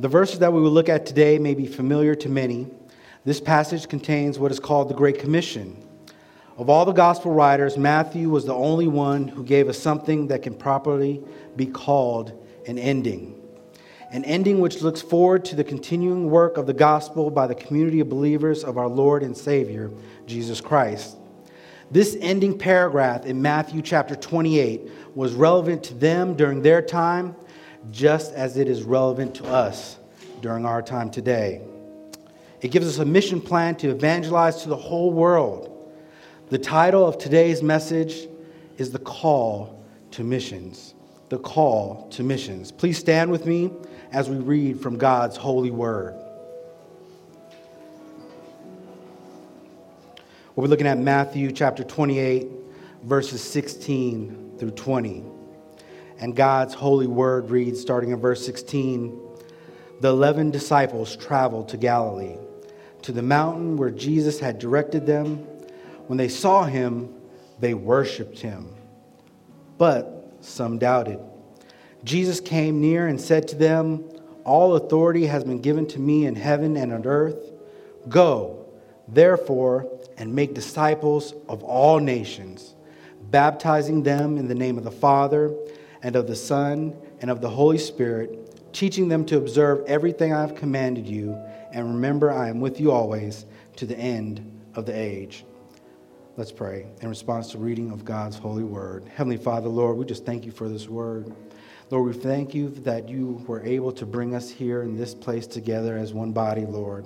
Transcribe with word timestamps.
The 0.00 0.08
verses 0.08 0.38
that 0.38 0.50
we 0.50 0.62
will 0.62 0.70
look 0.70 0.88
at 0.88 1.04
today 1.04 1.38
may 1.38 1.52
be 1.52 1.66
familiar 1.66 2.14
to 2.14 2.30
many. 2.30 2.66
This 3.26 3.38
passage 3.38 3.86
contains 3.86 4.38
what 4.38 4.50
is 4.50 4.58
called 4.58 4.88
the 4.88 4.94
Great 4.94 5.18
Commission. 5.18 5.76
Of 6.56 6.70
all 6.70 6.86
the 6.86 6.92
gospel 6.92 7.32
writers, 7.32 7.76
Matthew 7.76 8.30
was 8.30 8.46
the 8.46 8.54
only 8.54 8.88
one 8.88 9.28
who 9.28 9.44
gave 9.44 9.68
us 9.68 9.78
something 9.78 10.28
that 10.28 10.40
can 10.40 10.54
properly 10.54 11.22
be 11.54 11.66
called 11.66 12.32
an 12.66 12.78
ending. 12.78 13.38
An 14.10 14.24
ending 14.24 14.60
which 14.60 14.80
looks 14.80 15.02
forward 15.02 15.44
to 15.44 15.54
the 15.54 15.64
continuing 15.64 16.30
work 16.30 16.56
of 16.56 16.66
the 16.66 16.72
gospel 16.72 17.30
by 17.30 17.46
the 17.46 17.54
community 17.54 18.00
of 18.00 18.08
believers 18.08 18.64
of 18.64 18.78
our 18.78 18.88
Lord 18.88 19.22
and 19.22 19.36
Savior, 19.36 19.90
Jesus 20.26 20.62
Christ. 20.62 21.18
This 21.90 22.16
ending 22.22 22.56
paragraph 22.56 23.26
in 23.26 23.42
Matthew 23.42 23.82
chapter 23.82 24.16
28 24.16 24.80
was 25.14 25.34
relevant 25.34 25.84
to 25.84 25.94
them 25.94 26.36
during 26.36 26.62
their 26.62 26.80
time, 26.80 27.36
just 27.90 28.32
as 28.34 28.56
it 28.56 28.68
is 28.68 28.82
relevant 28.82 29.34
to 29.36 29.44
us 29.44 29.98
during 30.40 30.64
our 30.64 30.82
time 30.82 31.10
today. 31.10 31.60
It 32.60 32.70
gives 32.70 32.86
us 32.86 32.98
a 32.98 33.04
mission 33.04 33.40
plan 33.40 33.74
to 33.76 33.88
evangelize 33.88 34.62
to 34.62 34.68
the 34.68 34.76
whole 34.76 35.12
world. 35.12 35.66
The 36.50 36.58
title 36.58 37.06
of 37.06 37.16
today's 37.16 37.62
message 37.62 38.28
is 38.76 38.90
The 38.90 38.98
Call 38.98 39.82
to 40.12 40.24
Missions. 40.24 40.94
The 41.30 41.38
Call 41.38 42.08
to 42.10 42.22
Missions. 42.22 42.70
Please 42.70 42.98
stand 42.98 43.30
with 43.30 43.46
me 43.46 43.70
as 44.12 44.28
we 44.28 44.36
read 44.36 44.80
from 44.80 44.98
God's 44.98 45.36
holy 45.36 45.70
word. 45.70 46.14
We're 50.56 50.66
looking 50.66 50.86
at 50.86 50.98
Matthew 50.98 51.52
chapter 51.52 51.84
28, 51.84 52.48
verses 53.04 53.42
16 53.42 54.56
through 54.58 54.72
20. 54.72 55.24
And 56.20 56.36
God's 56.36 56.74
holy 56.74 57.06
word 57.06 57.50
reads, 57.50 57.80
starting 57.80 58.10
in 58.10 58.20
verse 58.20 58.44
16 58.44 59.18
The 60.00 60.10
eleven 60.10 60.50
disciples 60.50 61.16
traveled 61.16 61.70
to 61.70 61.78
Galilee, 61.78 62.36
to 63.02 63.12
the 63.12 63.22
mountain 63.22 63.78
where 63.78 63.90
Jesus 63.90 64.38
had 64.38 64.58
directed 64.58 65.06
them. 65.06 65.38
When 66.06 66.18
they 66.18 66.28
saw 66.28 66.64
him, 66.64 67.14
they 67.58 67.72
worshiped 67.72 68.40
him. 68.40 68.68
But 69.78 70.34
some 70.42 70.78
doubted. 70.78 71.20
Jesus 72.04 72.38
came 72.38 72.80
near 72.80 73.06
and 73.06 73.18
said 73.18 73.48
to 73.48 73.56
them, 73.56 74.04
All 74.44 74.76
authority 74.76 75.26
has 75.26 75.42
been 75.44 75.60
given 75.62 75.86
to 75.88 75.98
me 75.98 76.26
in 76.26 76.34
heaven 76.34 76.76
and 76.76 76.92
on 76.92 77.06
earth. 77.06 77.50
Go, 78.08 78.66
therefore, 79.08 79.90
and 80.18 80.34
make 80.34 80.54
disciples 80.54 81.32
of 81.48 81.62
all 81.62 81.98
nations, 81.98 82.74
baptizing 83.30 84.02
them 84.02 84.36
in 84.36 84.48
the 84.48 84.54
name 84.54 84.76
of 84.76 84.84
the 84.84 84.90
Father 84.90 85.54
and 86.02 86.16
of 86.16 86.26
the 86.26 86.36
Son 86.36 86.96
and 87.20 87.30
of 87.30 87.40
the 87.40 87.48
Holy 87.48 87.78
Spirit, 87.78 88.72
teaching 88.72 89.08
them 89.08 89.24
to 89.26 89.36
observe 89.36 89.84
everything 89.86 90.32
I 90.32 90.40
have 90.40 90.54
commanded 90.54 91.06
you. 91.06 91.34
And 91.72 91.94
remember, 91.94 92.30
I 92.30 92.48
am 92.48 92.60
with 92.60 92.80
you 92.80 92.90
always 92.90 93.46
to 93.76 93.86
the 93.86 93.98
end 93.98 94.44
of 94.74 94.86
the 94.86 94.96
age. 94.96 95.44
Let's 96.36 96.52
pray 96.52 96.86
in 97.02 97.08
response 97.08 97.50
to 97.52 97.58
reading 97.58 97.90
of 97.90 98.04
God's 98.04 98.36
holy 98.36 98.64
word. 98.64 99.04
Heavenly 99.14 99.36
Father, 99.36 99.68
Lord, 99.68 99.96
we 99.96 100.04
just 100.04 100.24
thank 100.24 100.46
you 100.46 100.52
for 100.52 100.68
this 100.68 100.88
word. 100.88 101.34
Lord, 101.90 102.14
we 102.14 102.20
thank 102.20 102.54
you 102.54 102.70
that 102.70 103.08
you 103.08 103.42
were 103.46 103.62
able 103.62 103.90
to 103.92 104.06
bring 104.06 104.34
us 104.34 104.48
here 104.48 104.82
in 104.82 104.96
this 104.96 105.12
place 105.12 105.46
together 105.46 105.96
as 105.96 106.14
one 106.14 106.32
body, 106.32 106.64
Lord. 106.64 107.04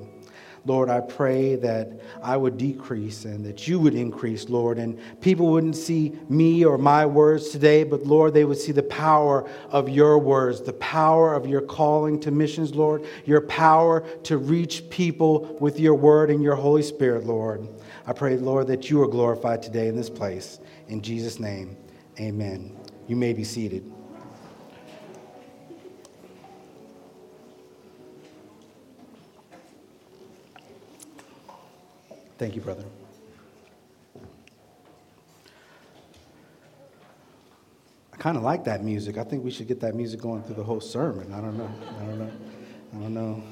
Lord, 0.67 0.89
I 0.89 1.01
pray 1.01 1.57
that 1.57 1.93
I 2.23 2.37
would 2.37 2.57
decrease 2.57 3.27
and 3.27 3.45
that 3.45 3.69
you 3.69 3.79
would 3.79 3.95
increase, 3.95 4.48
Lord, 4.48 4.79
and 4.79 4.98
people 5.20 5.48
wouldn't 5.48 5.77
see 5.77 6.19
me 6.29 6.65
or 6.65 6.79
my 6.79 7.05
words 7.05 7.51
today, 7.51 7.84
but 7.84 8.05
Lord, 8.05 8.33
they 8.33 8.45
would 8.45 8.59
see 8.59 8.73
the 8.73 8.83
power 8.83 9.48
of 9.70 9.91
your 9.91 10.19
words, 10.19 10.62
the 10.62 10.73
power 10.75 11.35
of 11.35 11.47
your 11.47 11.61
calling 11.61 12.19
to 12.20 12.31
missions, 12.31 12.75
Lord, 12.75 13.05
your 13.27 13.42
power 13.42 14.01
to 14.25 14.39
reach 14.39 14.89
people 14.89 15.57
with 15.61 15.79
your 15.79 15.95
word 15.95 16.31
and 16.31 16.42
your 16.42 16.55
Holy 16.55 16.83
Spirit, 16.83 17.25
Lord. 17.25 17.69
I 18.07 18.12
pray, 18.12 18.37
Lord, 18.37 18.67
that 18.69 18.89
you 18.89 19.03
are 19.03 19.09
glorified 19.09 19.62
today 19.62 19.89
in 19.89 19.97
this 19.97 20.11
place. 20.11 20.61
In 20.89 21.02
Jesus' 21.02 21.39
name, 21.39 21.77
amen. 22.19 22.77
You 23.07 23.17
may 23.17 23.35
be 23.35 23.45
seated. 23.45 23.94
Thank 32.36 32.56
you, 32.56 32.62
brother. 32.62 32.84
I 38.12 38.17
kind 38.17 38.36
of 38.36 38.42
like 38.42 38.64
that 38.64 38.83
music. 38.83 39.18
I 39.18 39.24
think 39.24 39.45
we 39.45 39.50
should 39.52 39.68
get 39.68 39.80
that 39.80 39.95
music 39.95 40.20
going 40.20 40.42
through 40.42 40.56
the 40.56 40.64
whole 40.64 40.80
sermon. 40.80 41.33
I 41.33 41.40
don't 41.40 41.56
know. 41.56 41.70
I 42.00 42.05
don't 42.05 42.18
know. 42.18 42.30
I 42.92 42.98
don't 42.98 43.14
know. 43.14 43.42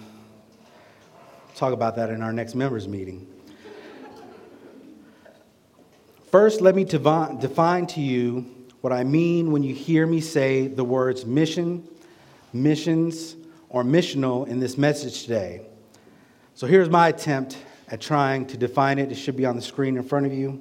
Talk 1.54 1.72
about 1.72 1.94
that 1.96 2.10
in 2.10 2.22
our 2.22 2.32
next 2.32 2.54
members 2.54 2.88
meeting. 2.88 3.26
First, 6.32 6.60
let 6.60 6.74
me 6.74 6.82
define 6.84 7.86
to 7.88 8.00
you 8.00 8.46
what 8.80 8.92
I 8.92 9.04
mean 9.04 9.52
when 9.52 9.62
you 9.62 9.74
hear 9.74 10.06
me 10.06 10.20
say 10.20 10.66
the 10.66 10.82
words 10.82 11.24
mission, 11.24 11.86
missions, 12.52 13.36
or 13.68 13.84
missional 13.84 14.48
in 14.48 14.58
this 14.58 14.76
message 14.76 15.22
today. 15.22 15.60
So 16.54 16.66
here's 16.66 16.88
my 16.88 17.08
attempt 17.08 17.58
at 17.92 18.00
trying 18.00 18.46
to 18.46 18.56
define 18.56 18.98
it. 18.98 19.12
It 19.12 19.16
should 19.16 19.36
be 19.36 19.46
on 19.46 19.54
the 19.54 19.62
screen 19.62 19.96
in 19.96 20.02
front 20.02 20.26
of 20.26 20.32
you. 20.32 20.58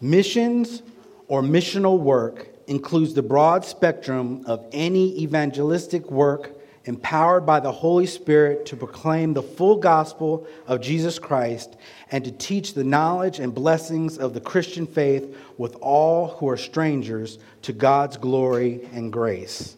Missions 0.00 0.82
or 1.26 1.42
missional 1.42 1.98
work 1.98 2.48
includes 2.66 3.14
the 3.14 3.22
broad 3.22 3.64
spectrum 3.64 4.44
of 4.46 4.64
any 4.72 5.22
evangelistic 5.22 6.10
work 6.10 6.52
empowered 6.84 7.46
by 7.46 7.60
the 7.60 7.72
Holy 7.72 8.06
Spirit 8.06 8.66
to 8.66 8.76
proclaim 8.76 9.32
the 9.32 9.42
full 9.42 9.76
gospel 9.76 10.46
of 10.66 10.80
Jesus 10.80 11.18
Christ 11.18 11.76
and 12.10 12.24
to 12.24 12.32
teach 12.32 12.74
the 12.74 12.84
knowledge 12.84 13.38
and 13.38 13.54
blessings 13.54 14.18
of 14.18 14.34
the 14.34 14.40
Christian 14.40 14.86
faith 14.86 15.36
with 15.56 15.76
all 15.76 16.28
who 16.28 16.48
are 16.48 16.56
strangers 16.56 17.38
to 17.62 17.72
God's 17.72 18.16
glory 18.16 18.88
and 18.92 19.12
grace. 19.12 19.76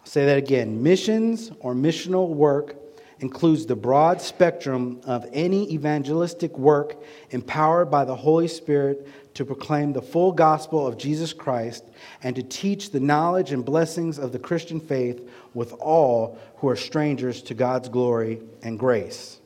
I'll 0.00 0.06
say 0.06 0.26
that 0.26 0.38
again. 0.38 0.82
Missions 0.82 1.50
or 1.60 1.74
missional 1.74 2.28
work 2.28 2.76
includes 3.20 3.64
the 3.66 3.76
broad 3.76 4.20
spectrum 4.20 5.00
of 5.04 5.26
any 5.32 5.72
evangelistic 5.72 6.56
work 6.58 7.02
empowered 7.30 7.90
by 7.90 8.04
the 8.04 8.14
Holy 8.14 8.48
Spirit 8.48 9.06
to 9.34 9.44
proclaim 9.44 9.92
the 9.92 10.02
full 10.02 10.32
gospel 10.32 10.86
of 10.86 10.98
Jesus 10.98 11.32
Christ 11.32 11.84
and 12.22 12.36
to 12.36 12.42
teach 12.42 12.90
the 12.90 13.00
knowledge 13.00 13.52
and 13.52 13.64
blessings 13.64 14.18
of 14.18 14.32
the 14.32 14.38
Christian 14.38 14.80
faith 14.80 15.28
with 15.54 15.72
all 15.74 16.38
who 16.56 16.68
are 16.68 16.76
strangers 16.76 17.42
to 17.42 17.54
God's 17.54 17.88
glory 17.88 18.40
and 18.62 18.78
grace. 18.78 19.38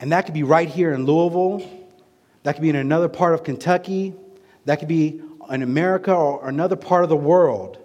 And 0.00 0.12
that 0.12 0.26
could 0.26 0.34
be 0.34 0.42
right 0.42 0.68
here 0.68 0.92
in 0.92 1.06
Louisville, 1.06 1.66
that 2.42 2.54
could 2.54 2.62
be 2.62 2.70
in 2.70 2.76
another 2.76 3.08
part 3.08 3.34
of 3.34 3.44
Kentucky, 3.44 4.14
that 4.66 4.78
could 4.78 4.88
be 4.88 5.22
in 5.50 5.62
America 5.62 6.14
or 6.14 6.48
another 6.48 6.76
part 6.76 7.04
of 7.04 7.08
the 7.08 7.16
world. 7.16 7.78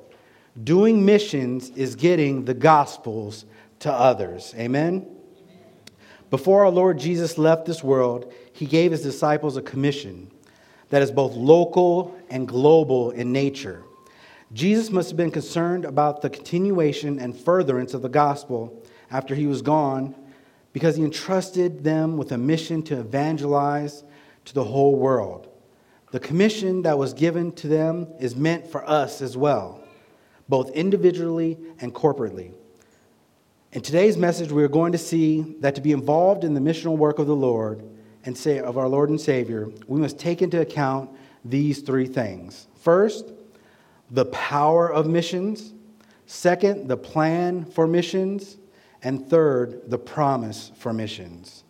Doing 0.64 1.06
missions 1.06 1.70
is 1.72 1.96
getting 1.96 2.46
the 2.46 2.54
gospels 2.54 3.46
to 3.80 3.92
others. 3.92 4.54
Amen? 4.58 5.08
Before 6.30 6.66
our 6.66 6.72
Lord 6.72 7.00
Jesus 7.00 7.38
left 7.38 7.66
this 7.66 7.84
world, 7.84 8.32
he 8.54 8.66
gave 8.66 8.92
his 8.92 9.02
disciples 9.02 9.58
a 9.58 9.62
commission 9.62 10.32
that 10.90 11.02
is 11.02 11.12
both 11.12 11.34
local 11.34 12.16
and 12.30 12.48
global 12.48 13.12
in 13.12 13.32
nature. 13.32 13.84
Jesus 14.54 14.90
must 14.90 15.10
have 15.10 15.18
been 15.18 15.32
concerned 15.32 15.86
about 15.86 16.22
the 16.22 16.30
continuation 16.30 17.20
and 17.20 17.38
furtherance 17.38 17.94
of 17.94 18.02
the 18.02 18.10
gospel 18.10 18.84
after 19.12 19.36
he 19.36 19.46
was 19.46 19.62
gone 19.62 20.16
because 20.74 20.96
he 20.96 21.04
entrusted 21.04 21.84
them 21.84 22.18
with 22.18 22.32
a 22.32 22.38
mission 22.38 22.82
to 22.84 23.00
evangelize 23.00 24.04
to 24.46 24.54
the 24.54 24.64
whole 24.64 24.96
world. 24.96 25.48
The 26.12 26.20
commission 26.20 26.82
that 26.84 26.98
was 26.98 27.14
given 27.14 27.52
to 27.54 27.68
them 27.68 28.08
is 28.20 28.36
meant 28.36 28.68
for 28.68 28.88
us 28.88 29.22
as 29.22 29.38
well 29.38 29.79
both 30.50 30.72
individually 30.72 31.58
and 31.80 31.94
corporately. 31.94 32.52
In 33.72 33.82
today's 33.82 34.18
message, 34.18 34.52
we 34.52 34.64
are 34.64 34.68
going 34.68 34.92
to 34.92 34.98
see 34.98 35.56
that 35.60 35.76
to 35.76 35.82
be 35.82 35.92
involved 35.92 36.44
in 36.44 36.56
the 36.56 36.60
missional 36.60 36.98
work 36.98 37.20
of 37.20 37.28
the 37.28 37.36
Lord 37.36 37.88
and 38.26 38.36
say 38.36 38.60
of 38.60 38.78
our 38.78 38.88
Lord 38.88 39.10
and 39.10 39.22
Savior, 39.22 39.70
we 39.88 40.00
must 40.02 40.20
take 40.20 40.42
into 40.42 40.60
account 40.60 41.12
these 41.46 41.82
three 41.82 42.08
things. 42.08 42.68
First, 42.76 43.32
the 44.12 44.26
power 44.26 44.92
of 44.92 45.08
missions. 45.08 45.74
Second, 46.26 46.88
the 46.88 46.98
plan 46.98 47.64
for 47.64 47.88
missions. 47.88 48.58
And 49.04 49.30
third, 49.30 49.90
the 49.90 50.00
promise 50.00 50.72
for 50.76 50.92
missions. 50.92 51.64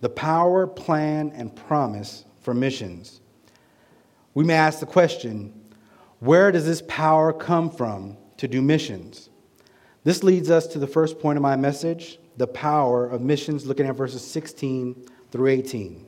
The 0.00 0.08
power, 0.08 0.66
plan, 0.66 1.32
and 1.34 1.54
promise 1.54 2.24
for 2.40 2.54
missions. 2.54 3.20
We 4.32 4.44
may 4.44 4.54
ask 4.54 4.80
the 4.80 4.86
question 4.86 5.52
where 6.20 6.52
does 6.52 6.64
this 6.64 6.82
power 6.86 7.32
come 7.32 7.70
from 7.70 8.16
to 8.40 8.48
do 8.48 8.62
missions. 8.62 9.28
This 10.02 10.22
leads 10.22 10.50
us 10.50 10.66
to 10.68 10.78
the 10.78 10.86
first 10.86 11.20
point 11.20 11.36
of 11.36 11.42
my 11.42 11.56
message 11.56 12.18
the 12.38 12.46
power 12.46 13.06
of 13.06 13.20
missions, 13.20 13.66
looking 13.66 13.86
at 13.86 13.94
verses 13.94 14.26
16 14.26 15.06
through 15.30 15.48
18. 15.48 16.06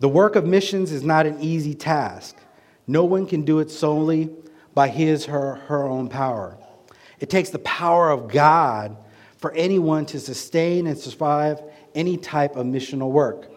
The 0.00 0.08
work 0.10 0.36
of 0.36 0.44
missions 0.44 0.92
is 0.92 1.02
not 1.02 1.24
an 1.24 1.40
easy 1.40 1.74
task. 1.74 2.36
No 2.86 3.06
one 3.06 3.26
can 3.26 3.46
do 3.46 3.60
it 3.60 3.70
solely, 3.70 4.28
by 4.74 4.88
his 4.88 5.24
her 5.24 5.54
her 5.54 5.84
own 5.84 6.10
power. 6.10 6.58
It 7.18 7.30
takes 7.30 7.48
the 7.48 7.60
power 7.60 8.10
of 8.10 8.28
God 8.28 8.96
for 9.38 9.52
anyone 9.52 10.04
to 10.06 10.20
sustain 10.20 10.86
and 10.86 10.98
survive 10.98 11.62
any 11.94 12.18
type 12.18 12.56
of 12.56 12.66
missional 12.66 13.10
work. 13.10 13.50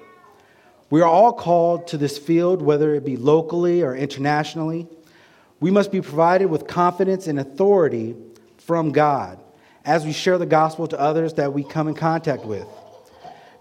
We 0.89 1.01
are 1.01 1.09
all 1.09 1.33
called 1.33 1.88
to 1.88 1.97
this 1.97 2.18
field, 2.18 2.62
whether 2.62 2.95
it 2.95 3.03
be 3.03 3.18
locally 3.18 3.81
or 3.81 3.95
internationally. 3.95 4.88
We 5.59 5.71
must 5.71 5.92
be 5.92 6.01
provided 6.01 6.48
with 6.48 6.68
confidence 6.68 7.27
and 7.27 7.39
authority 7.39 8.15
from 8.57 8.92
God 8.92 9.39
as 9.86 10.06
we 10.06 10.12
share 10.12 10.38
the 10.38 10.45
gospel 10.45 10.88
to 10.88 11.00
others 11.00 11.33
that 11.36 11.54
we 11.54 11.63
come 11.63 11.88
in 11.88 11.95
contact 11.95 12.45
with. 12.45 12.68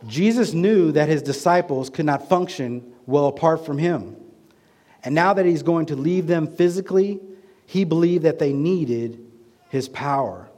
Jesus 0.07 0.53
knew 0.53 0.93
that 0.93 1.09
his 1.09 1.23
disciples 1.23 1.89
could 1.89 2.05
not 2.05 2.29
function 2.29 2.93
well 3.07 3.27
apart 3.27 3.65
from 3.65 3.79
him. 3.79 4.17
And 5.05 5.15
now 5.15 5.33
that 5.35 5.47
he's 5.47 5.63
going 5.63 5.87
to 5.87 5.97
leave 5.97 6.27
them 6.27 6.49
physically, 6.49 7.21
he 7.65 7.85
believed 7.85 8.25
that 8.25 8.39
they 8.39 8.53
needed 8.53 9.25
his 9.69 9.89
power. 9.89 10.49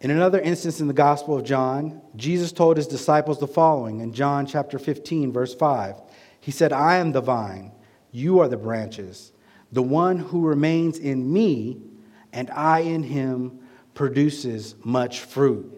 In 0.00 0.10
another 0.10 0.40
instance 0.40 0.80
in 0.80 0.88
the 0.88 0.92
Gospel 0.92 1.38
of 1.38 1.44
John, 1.44 2.02
Jesus 2.16 2.52
told 2.52 2.76
his 2.76 2.86
disciples 2.86 3.38
the 3.38 3.46
following 3.46 4.00
in 4.00 4.12
John 4.12 4.44
chapter 4.44 4.78
15, 4.78 5.32
verse 5.32 5.54
5. 5.54 5.96
He 6.40 6.50
said, 6.50 6.72
I 6.72 6.96
am 6.96 7.12
the 7.12 7.22
vine, 7.22 7.72
you 8.12 8.40
are 8.40 8.48
the 8.48 8.56
branches. 8.56 9.32
The 9.74 9.82
one 9.82 10.18
who 10.18 10.46
remains 10.46 10.98
in 10.98 11.32
me 11.32 11.82
and 12.32 12.48
I 12.50 12.78
in 12.80 13.02
him 13.02 13.58
produces 13.92 14.76
much 14.84 15.20
fruit, 15.20 15.68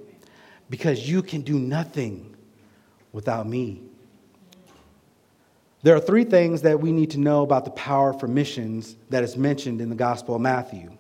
because 0.69 1.09
you 1.09 1.23
can 1.23 1.41
do 1.41 1.59
nothing 1.59 2.37
without 3.13 3.49
me. 3.49 3.81
There 5.83 5.97
are 5.97 6.01
three 6.01 6.25
things 6.25 6.61
that 6.61 6.79
we 6.79 6.93
need 6.93 7.11
to 7.13 7.19
know 7.19 7.43
about 7.43 7.65
the 7.65 7.71
power 7.71 8.13
for 8.13 8.29
missions 8.29 8.97
that 9.09 9.25
is 9.25 9.39
mentioned 9.39 9.81
in 9.81 9.89
the 9.89 9.97
Gospel 9.97 10.35
of 10.35 10.43
Matthew. 10.43 10.95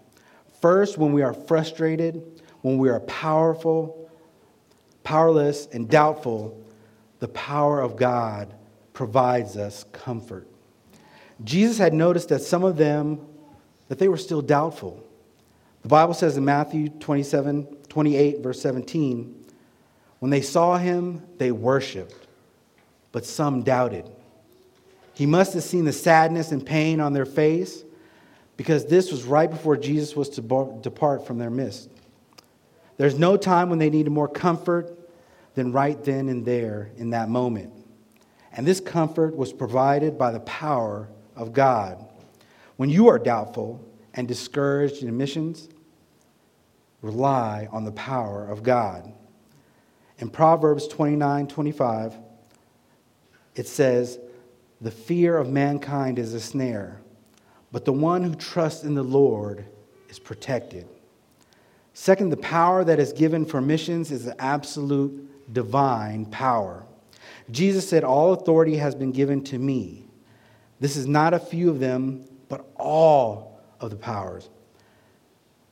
First, 0.62 0.96
when 0.96 1.12
we 1.12 1.20
are 1.20 1.34
frustrated, 1.34 2.40
when 2.62 2.78
we 2.78 2.88
are 2.88 3.00
powerful, 3.00 4.10
powerless, 5.04 5.68
and 5.70 5.86
doubtful, 5.86 6.64
the 7.18 7.28
power 7.28 7.82
of 7.82 7.96
God 7.96 8.54
provides 8.94 9.58
us 9.58 9.84
comfort. 9.92 10.48
Jesus 11.44 11.78
had 11.78 11.92
noticed 11.92 12.28
that 12.30 12.42
some 12.42 12.64
of 12.64 12.76
them 12.76 13.20
that 13.88 13.98
they 13.98 14.08
were 14.08 14.16
still 14.16 14.42
doubtful. 14.42 15.02
The 15.82 15.88
Bible 15.88 16.14
says 16.14 16.36
in 16.36 16.44
Matthew 16.44 16.88
27, 16.88 17.66
28, 17.88 18.40
verse 18.40 18.60
17, 18.60 19.44
when 20.18 20.30
they 20.30 20.40
saw 20.40 20.76
him, 20.78 21.22
they 21.38 21.52
worshiped, 21.52 22.14
but 23.12 23.24
some 23.24 23.62
doubted. 23.62 24.10
He 25.14 25.26
must 25.26 25.54
have 25.54 25.62
seen 25.62 25.84
the 25.84 25.92
sadness 25.92 26.52
and 26.52 26.64
pain 26.64 27.00
on 27.00 27.12
their 27.12 27.26
face 27.26 27.84
because 28.56 28.86
this 28.86 29.12
was 29.12 29.24
right 29.24 29.50
before 29.50 29.76
Jesus 29.76 30.16
was 30.16 30.28
to 30.30 30.78
depart 30.82 31.26
from 31.26 31.38
their 31.38 31.50
midst. 31.50 31.90
There's 32.96 33.18
no 33.18 33.36
time 33.36 33.68
when 33.68 33.78
they 33.78 33.90
needed 33.90 34.10
more 34.10 34.28
comfort 34.28 34.98
than 35.54 35.72
right 35.72 36.02
then 36.04 36.28
and 36.28 36.44
there 36.44 36.90
in 36.96 37.10
that 37.10 37.28
moment. 37.28 37.72
And 38.52 38.66
this 38.66 38.80
comfort 38.80 39.36
was 39.36 39.52
provided 39.52 40.18
by 40.18 40.30
the 40.30 40.40
power 40.40 41.08
of 41.36 41.52
God. 41.52 42.04
When 42.76 42.90
you 42.90 43.08
are 43.08 43.18
doubtful 43.18 43.84
and 44.14 44.26
discouraged 44.26 45.02
in 45.02 45.16
missions, 45.16 45.68
rely 47.02 47.68
on 47.70 47.84
the 47.84 47.92
power 47.92 48.46
of 48.46 48.62
God. 48.62 49.12
In 50.18 50.30
Proverbs 50.30 50.88
29 50.88 51.46
25, 51.46 52.14
it 53.54 53.66
says, 53.68 54.18
The 54.80 54.90
fear 54.90 55.36
of 55.36 55.50
mankind 55.50 56.18
is 56.18 56.34
a 56.34 56.40
snare, 56.40 57.00
but 57.70 57.84
the 57.84 57.92
one 57.92 58.22
who 58.22 58.34
trusts 58.34 58.84
in 58.84 58.94
the 58.94 59.04
Lord 59.04 59.66
is 60.08 60.18
protected. 60.18 60.88
Second, 61.92 62.30
the 62.30 62.36
power 62.36 62.84
that 62.84 62.98
is 62.98 63.12
given 63.12 63.46
for 63.46 63.60
missions 63.60 64.10
is 64.10 64.24
the 64.24 64.40
absolute 64.40 65.52
divine 65.52 66.26
power. 66.26 66.84
Jesus 67.50 67.88
said, 67.88 68.04
All 68.04 68.32
authority 68.32 68.76
has 68.76 68.94
been 68.94 69.12
given 69.12 69.42
to 69.44 69.58
me. 69.58 70.05
This 70.80 70.96
is 70.96 71.06
not 71.06 71.34
a 71.34 71.38
few 71.38 71.70
of 71.70 71.80
them, 71.80 72.24
but 72.48 72.66
all 72.76 73.60
of 73.80 73.90
the 73.90 73.96
powers. 73.96 74.48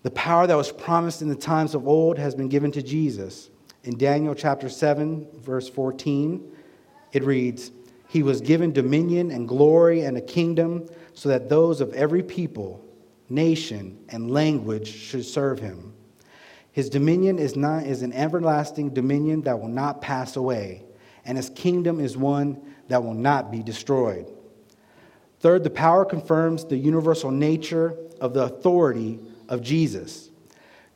The 0.02 0.10
power 0.10 0.46
that 0.46 0.56
was 0.56 0.70
promised 0.70 1.22
in 1.22 1.28
the 1.28 1.34
times 1.34 1.74
of 1.74 1.86
old 1.86 2.18
has 2.18 2.34
been 2.34 2.48
given 2.48 2.70
to 2.72 2.82
Jesus. 2.82 3.50
In 3.84 3.96
Daniel 3.96 4.34
chapter 4.34 4.68
7, 4.68 5.26
verse 5.40 5.68
14, 5.68 6.52
it 7.12 7.24
reads, 7.24 7.70
He 8.08 8.22
was 8.22 8.40
given 8.40 8.72
dominion 8.72 9.30
and 9.30 9.48
glory 9.48 10.02
and 10.02 10.16
a 10.16 10.22
kingdom 10.22 10.88
so 11.14 11.28
that 11.28 11.48
those 11.48 11.80
of 11.80 11.92
every 11.94 12.22
people, 12.22 12.84
nation, 13.28 13.98
and 14.10 14.30
language 14.30 14.88
should 14.88 15.24
serve 15.24 15.58
him. 15.58 15.94
His 16.72 16.90
dominion 16.90 17.38
is, 17.38 17.56
not, 17.56 17.84
is 17.84 18.02
an 18.02 18.12
everlasting 18.12 18.90
dominion 18.90 19.42
that 19.42 19.58
will 19.60 19.68
not 19.68 20.00
pass 20.02 20.36
away, 20.36 20.82
and 21.24 21.38
his 21.38 21.50
kingdom 21.50 22.00
is 22.00 22.16
one 22.16 22.60
that 22.88 23.02
will 23.02 23.14
not 23.14 23.52
be 23.52 23.62
destroyed. 23.62 24.26
Third, 25.44 25.62
the 25.62 25.68
power 25.68 26.06
confirms 26.06 26.64
the 26.64 26.78
universal 26.78 27.30
nature 27.30 27.98
of 28.18 28.32
the 28.32 28.44
authority 28.44 29.20
of 29.46 29.60
Jesus. 29.60 30.30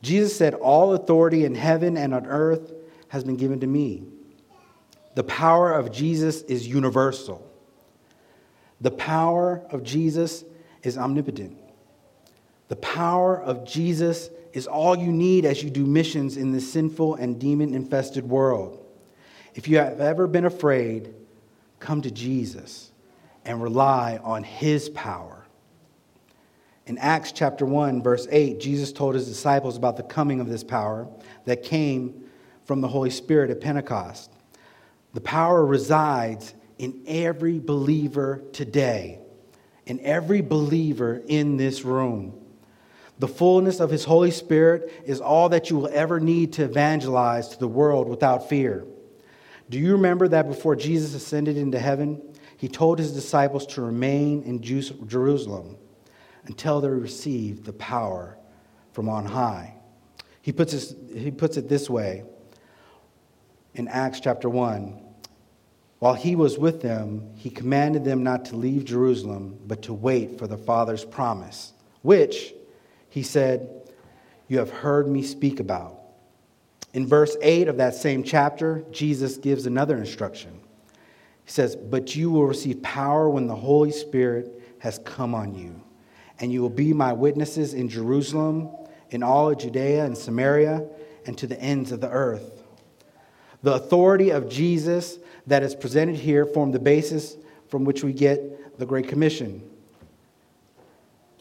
Jesus 0.01 0.35
said, 0.35 0.55
All 0.55 0.95
authority 0.95 1.45
in 1.45 1.53
heaven 1.53 1.95
and 1.95 2.15
on 2.15 2.25
earth 2.25 2.73
has 3.09 3.23
been 3.23 3.35
given 3.35 3.59
to 3.59 3.67
me. 3.67 4.05
The 5.13 5.23
power 5.23 5.71
of 5.71 5.91
Jesus 5.91 6.41
is 6.41 6.67
universal. 6.67 7.47
The 8.81 8.89
power 8.89 9.61
of 9.69 9.83
Jesus 9.83 10.43
is 10.81 10.97
omnipotent. 10.97 11.55
The 12.69 12.77
power 12.77 13.39
of 13.39 13.67
Jesus 13.67 14.31
is 14.53 14.65
all 14.65 14.97
you 14.97 15.11
need 15.11 15.45
as 15.45 15.61
you 15.61 15.69
do 15.69 15.85
missions 15.85 16.37
in 16.37 16.53
this 16.53 16.73
sinful 16.73 17.13
and 17.17 17.39
demon 17.39 17.75
infested 17.75 18.27
world. 18.27 18.83
If 19.53 19.67
you 19.67 19.77
have 19.77 20.01
ever 20.01 20.25
been 20.25 20.45
afraid, 20.45 21.13
come 21.79 22.01
to 22.01 22.09
Jesus 22.09 22.89
and 23.45 23.61
rely 23.61 24.19
on 24.23 24.43
his 24.43 24.89
power. 24.89 25.45
In 26.85 26.97
Acts 26.97 27.31
chapter 27.31 27.65
1, 27.65 28.01
verse 28.01 28.27
8, 28.31 28.59
Jesus 28.59 28.91
told 28.91 29.13
his 29.13 29.27
disciples 29.27 29.77
about 29.77 29.95
the 29.95 30.03
coming 30.03 30.39
of 30.39 30.49
this 30.49 30.63
power 30.63 31.07
that 31.45 31.63
came 31.63 32.23
from 32.65 32.81
the 32.81 32.87
Holy 32.87 33.11
Spirit 33.11 33.51
at 33.51 33.61
Pentecost. 33.61 34.31
The 35.13 35.21
power 35.21 35.65
resides 35.65 36.53
in 36.77 37.03
every 37.05 37.59
believer 37.59 38.43
today, 38.53 39.19
in 39.85 39.99
every 39.99 40.41
believer 40.41 41.21
in 41.27 41.57
this 41.57 41.83
room. 41.83 42.33
The 43.19 43.27
fullness 43.27 43.79
of 43.79 43.91
His 43.91 44.05
Holy 44.05 44.31
Spirit 44.31 44.91
is 45.05 45.19
all 45.19 45.49
that 45.49 45.69
you 45.69 45.77
will 45.77 45.89
ever 45.91 46.19
need 46.19 46.53
to 46.53 46.63
evangelize 46.63 47.49
to 47.49 47.59
the 47.59 47.67
world 47.67 48.07
without 48.07 48.47
fear. 48.47 48.85
Do 49.69 49.77
you 49.77 49.91
remember 49.91 50.27
that 50.29 50.47
before 50.47 50.75
Jesus 50.75 51.13
ascended 51.13 51.57
into 51.57 51.77
heaven, 51.77 52.21
He 52.59 52.67
told 52.67 52.99
His 52.99 53.11
disciples 53.11 53.65
to 53.67 53.81
remain 53.81 54.43
in 54.43 54.61
Jerusalem 54.61 55.77
until 56.45 56.81
they 56.81 56.89
received 56.89 57.65
the 57.65 57.73
power 57.73 58.37
from 58.93 59.09
on 59.09 59.25
high? 59.25 59.75
He 60.43 60.51
puts, 60.51 60.93
he 61.13 61.31
puts 61.31 61.57
it 61.57 61.67
this 61.67 61.89
way 61.89 62.23
in 63.73 63.87
Acts 63.87 64.19
chapter 64.19 64.49
1 64.49 65.09
while 65.99 66.13
he 66.13 66.35
was 66.37 66.57
with 66.57 66.81
them, 66.81 67.29
he 67.35 67.49
commanded 67.49 68.05
them 68.05 68.23
not 68.23 68.45
to 68.45 68.55
leave 68.55 68.85
Jerusalem, 68.85 69.59
but 69.67 69.81
to 69.83 69.93
wait 69.93 70.39
for 70.39 70.47
the 70.47 70.57
Father's 70.57 71.03
promise, 71.03 71.73
which, 72.01 72.53
he 73.09 73.21
said, 73.21 73.69
you 74.47 74.57
have 74.59 74.69
heard 74.69 75.09
me 75.09 75.21
speak 75.21 75.59
about. 75.59 75.99
In 76.93 77.05
verse 77.05 77.35
8 77.41 77.67
of 77.67 77.77
that 77.77 77.95
same 77.95 78.23
chapter, 78.23 78.83
Jesus 78.91 79.37
gives 79.37 79.65
another 79.65 79.97
instruction. 79.97 80.61
He 81.49 81.53
says, 81.53 81.75
But 81.75 82.15
you 82.15 82.29
will 82.29 82.45
receive 82.45 82.83
power 82.83 83.27
when 83.27 83.47
the 83.47 83.55
Holy 83.55 83.89
Spirit 83.89 84.61
has 84.77 84.99
come 84.99 85.33
on 85.33 85.55
you, 85.55 85.81
and 86.39 86.53
you 86.53 86.61
will 86.61 86.69
be 86.69 86.93
my 86.93 87.11
witnesses 87.11 87.73
in 87.73 87.89
Jerusalem, 87.89 88.69
in 89.09 89.23
all 89.23 89.49
of 89.49 89.57
Judea 89.57 90.05
and 90.05 90.15
Samaria, 90.15 90.85
and 91.25 91.35
to 91.39 91.47
the 91.47 91.59
ends 91.59 91.91
of 91.91 92.01
the 92.01 92.09
earth. 92.11 92.61
The 93.63 93.73
authority 93.73 94.29
of 94.29 94.47
Jesus 94.47 95.17
that 95.47 95.63
is 95.63 95.73
presented 95.73 96.17
here 96.17 96.45
form 96.45 96.71
the 96.71 96.77
basis 96.77 97.35
from 97.67 97.83
which 97.83 98.03
we 98.03 98.13
get 98.13 98.77
the 98.77 98.85
Great 98.85 99.07
Commission. 99.07 99.67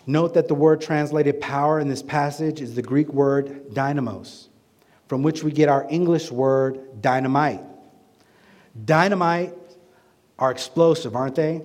Note 0.06 0.32
that 0.32 0.48
the 0.48 0.54
word 0.54 0.80
translated 0.80 1.38
power 1.38 1.80
in 1.80 1.88
this 1.88 2.02
passage 2.02 2.62
is 2.62 2.74
the 2.74 2.80
Greek 2.80 3.12
word 3.12 3.74
dynamos, 3.74 4.48
from 5.06 5.22
which 5.22 5.44
we 5.44 5.52
get 5.52 5.68
our 5.68 5.86
English 5.90 6.30
word 6.30 7.02
dynamite. 7.02 7.60
Dynamite 8.86 9.52
are 10.38 10.50
explosive, 10.50 11.16
aren't 11.16 11.34
they? 11.34 11.62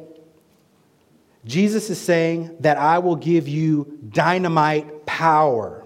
Jesus 1.45 1.89
is 1.89 1.99
saying 1.99 2.55
that 2.61 2.77
I 2.77 2.99
will 2.99 3.17
give 3.17 3.47
you 3.47 3.99
dynamite 4.09 5.05
power, 5.05 5.85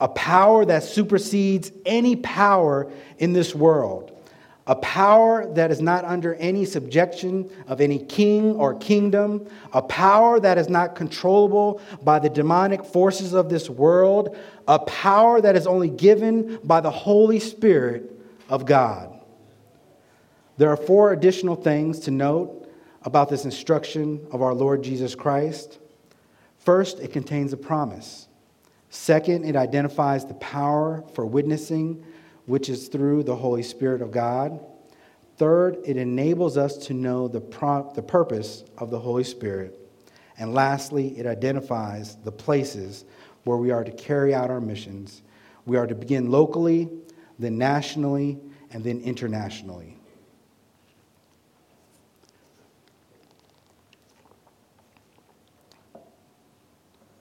a 0.00 0.08
power 0.08 0.64
that 0.64 0.82
supersedes 0.82 1.70
any 1.86 2.16
power 2.16 2.90
in 3.18 3.32
this 3.32 3.54
world. 3.54 4.10
a 4.70 4.76
power 4.76 5.52
that 5.54 5.72
is 5.72 5.80
not 5.80 6.04
under 6.04 6.34
any 6.36 6.64
subjection 6.64 7.50
of 7.66 7.80
any 7.80 7.98
king 7.98 8.54
or 8.54 8.72
kingdom, 8.74 9.44
a 9.72 9.82
power 9.82 10.38
that 10.38 10.58
is 10.58 10.68
not 10.68 10.94
controllable 10.94 11.80
by 12.04 12.20
the 12.20 12.28
demonic 12.28 12.84
forces 12.84 13.32
of 13.32 13.48
this 13.48 13.68
world, 13.68 14.36
a 14.68 14.78
power 14.78 15.40
that 15.40 15.56
is 15.56 15.66
only 15.66 15.88
given 15.88 16.56
by 16.62 16.80
the 16.80 16.90
Holy 16.90 17.40
Spirit 17.40 18.16
of 18.48 18.64
God. 18.64 19.19
There 20.60 20.68
are 20.68 20.76
four 20.76 21.14
additional 21.14 21.56
things 21.56 22.00
to 22.00 22.10
note 22.10 22.70
about 23.04 23.30
this 23.30 23.46
instruction 23.46 24.26
of 24.30 24.42
our 24.42 24.52
Lord 24.52 24.84
Jesus 24.84 25.14
Christ. 25.14 25.78
First, 26.58 26.98
it 27.00 27.14
contains 27.14 27.54
a 27.54 27.56
promise. 27.56 28.28
Second, 28.90 29.46
it 29.46 29.56
identifies 29.56 30.26
the 30.26 30.34
power 30.34 31.02
for 31.14 31.24
witnessing 31.24 32.04
which 32.44 32.68
is 32.68 32.88
through 32.88 33.22
the 33.22 33.36
Holy 33.36 33.62
Spirit 33.62 34.02
of 34.02 34.10
God. 34.10 34.60
Third, 35.38 35.78
it 35.86 35.96
enables 35.96 36.58
us 36.58 36.76
to 36.88 36.92
know 36.92 37.26
the, 37.26 37.40
pro- 37.40 37.90
the 37.94 38.02
purpose 38.02 38.62
of 38.76 38.90
the 38.90 38.98
Holy 38.98 39.24
Spirit. 39.24 39.78
And 40.36 40.52
lastly, 40.52 41.18
it 41.18 41.24
identifies 41.24 42.16
the 42.16 42.32
places 42.32 43.06
where 43.44 43.56
we 43.56 43.70
are 43.70 43.82
to 43.82 43.92
carry 43.92 44.34
out 44.34 44.50
our 44.50 44.60
missions. 44.60 45.22
We 45.64 45.78
are 45.78 45.86
to 45.86 45.94
begin 45.94 46.30
locally, 46.30 46.90
then 47.38 47.56
nationally, 47.56 48.38
and 48.72 48.84
then 48.84 49.00
internationally. 49.00 49.96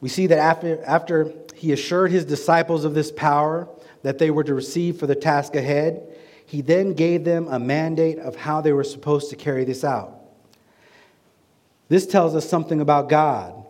We 0.01 0.09
see 0.09 0.27
that 0.27 0.37
after, 0.39 0.83
after 0.83 1.33
he 1.55 1.71
assured 1.73 2.11
his 2.11 2.25
disciples 2.25 2.85
of 2.85 2.93
this 2.93 3.11
power, 3.11 3.67
that 4.03 4.17
they 4.17 4.31
were 4.31 4.43
to 4.43 4.53
receive 4.53 4.97
for 4.97 5.07
the 5.07 5.15
task 5.15 5.55
ahead, 5.55 6.07
he 6.45 6.61
then 6.61 6.93
gave 6.93 7.25
them 7.25 7.47
a 7.49 7.59
mandate 7.59 8.17
of 8.17 8.35
how 8.35 8.61
they 8.61 8.73
were 8.73 8.83
supposed 8.83 9.29
to 9.29 9.35
carry 9.35 9.65
this 9.65 9.83
out. 9.83 10.15
This 11.89 12.07
tells 12.07 12.35
us 12.35 12.47
something 12.47 12.81
about 12.81 13.09
God. 13.09 13.65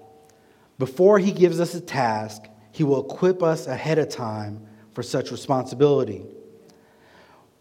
Before 0.78 1.20
he 1.20 1.32
gives 1.32 1.60
us 1.60 1.74
a 1.74 1.82
task, 1.82 2.44
he 2.72 2.84
will 2.84 3.06
equip 3.06 3.42
us 3.42 3.68
ahead 3.68 3.98
of 3.98 4.10
time 4.10 4.66
for 4.94 5.04
such 5.04 5.32
responsibility. 5.32 6.26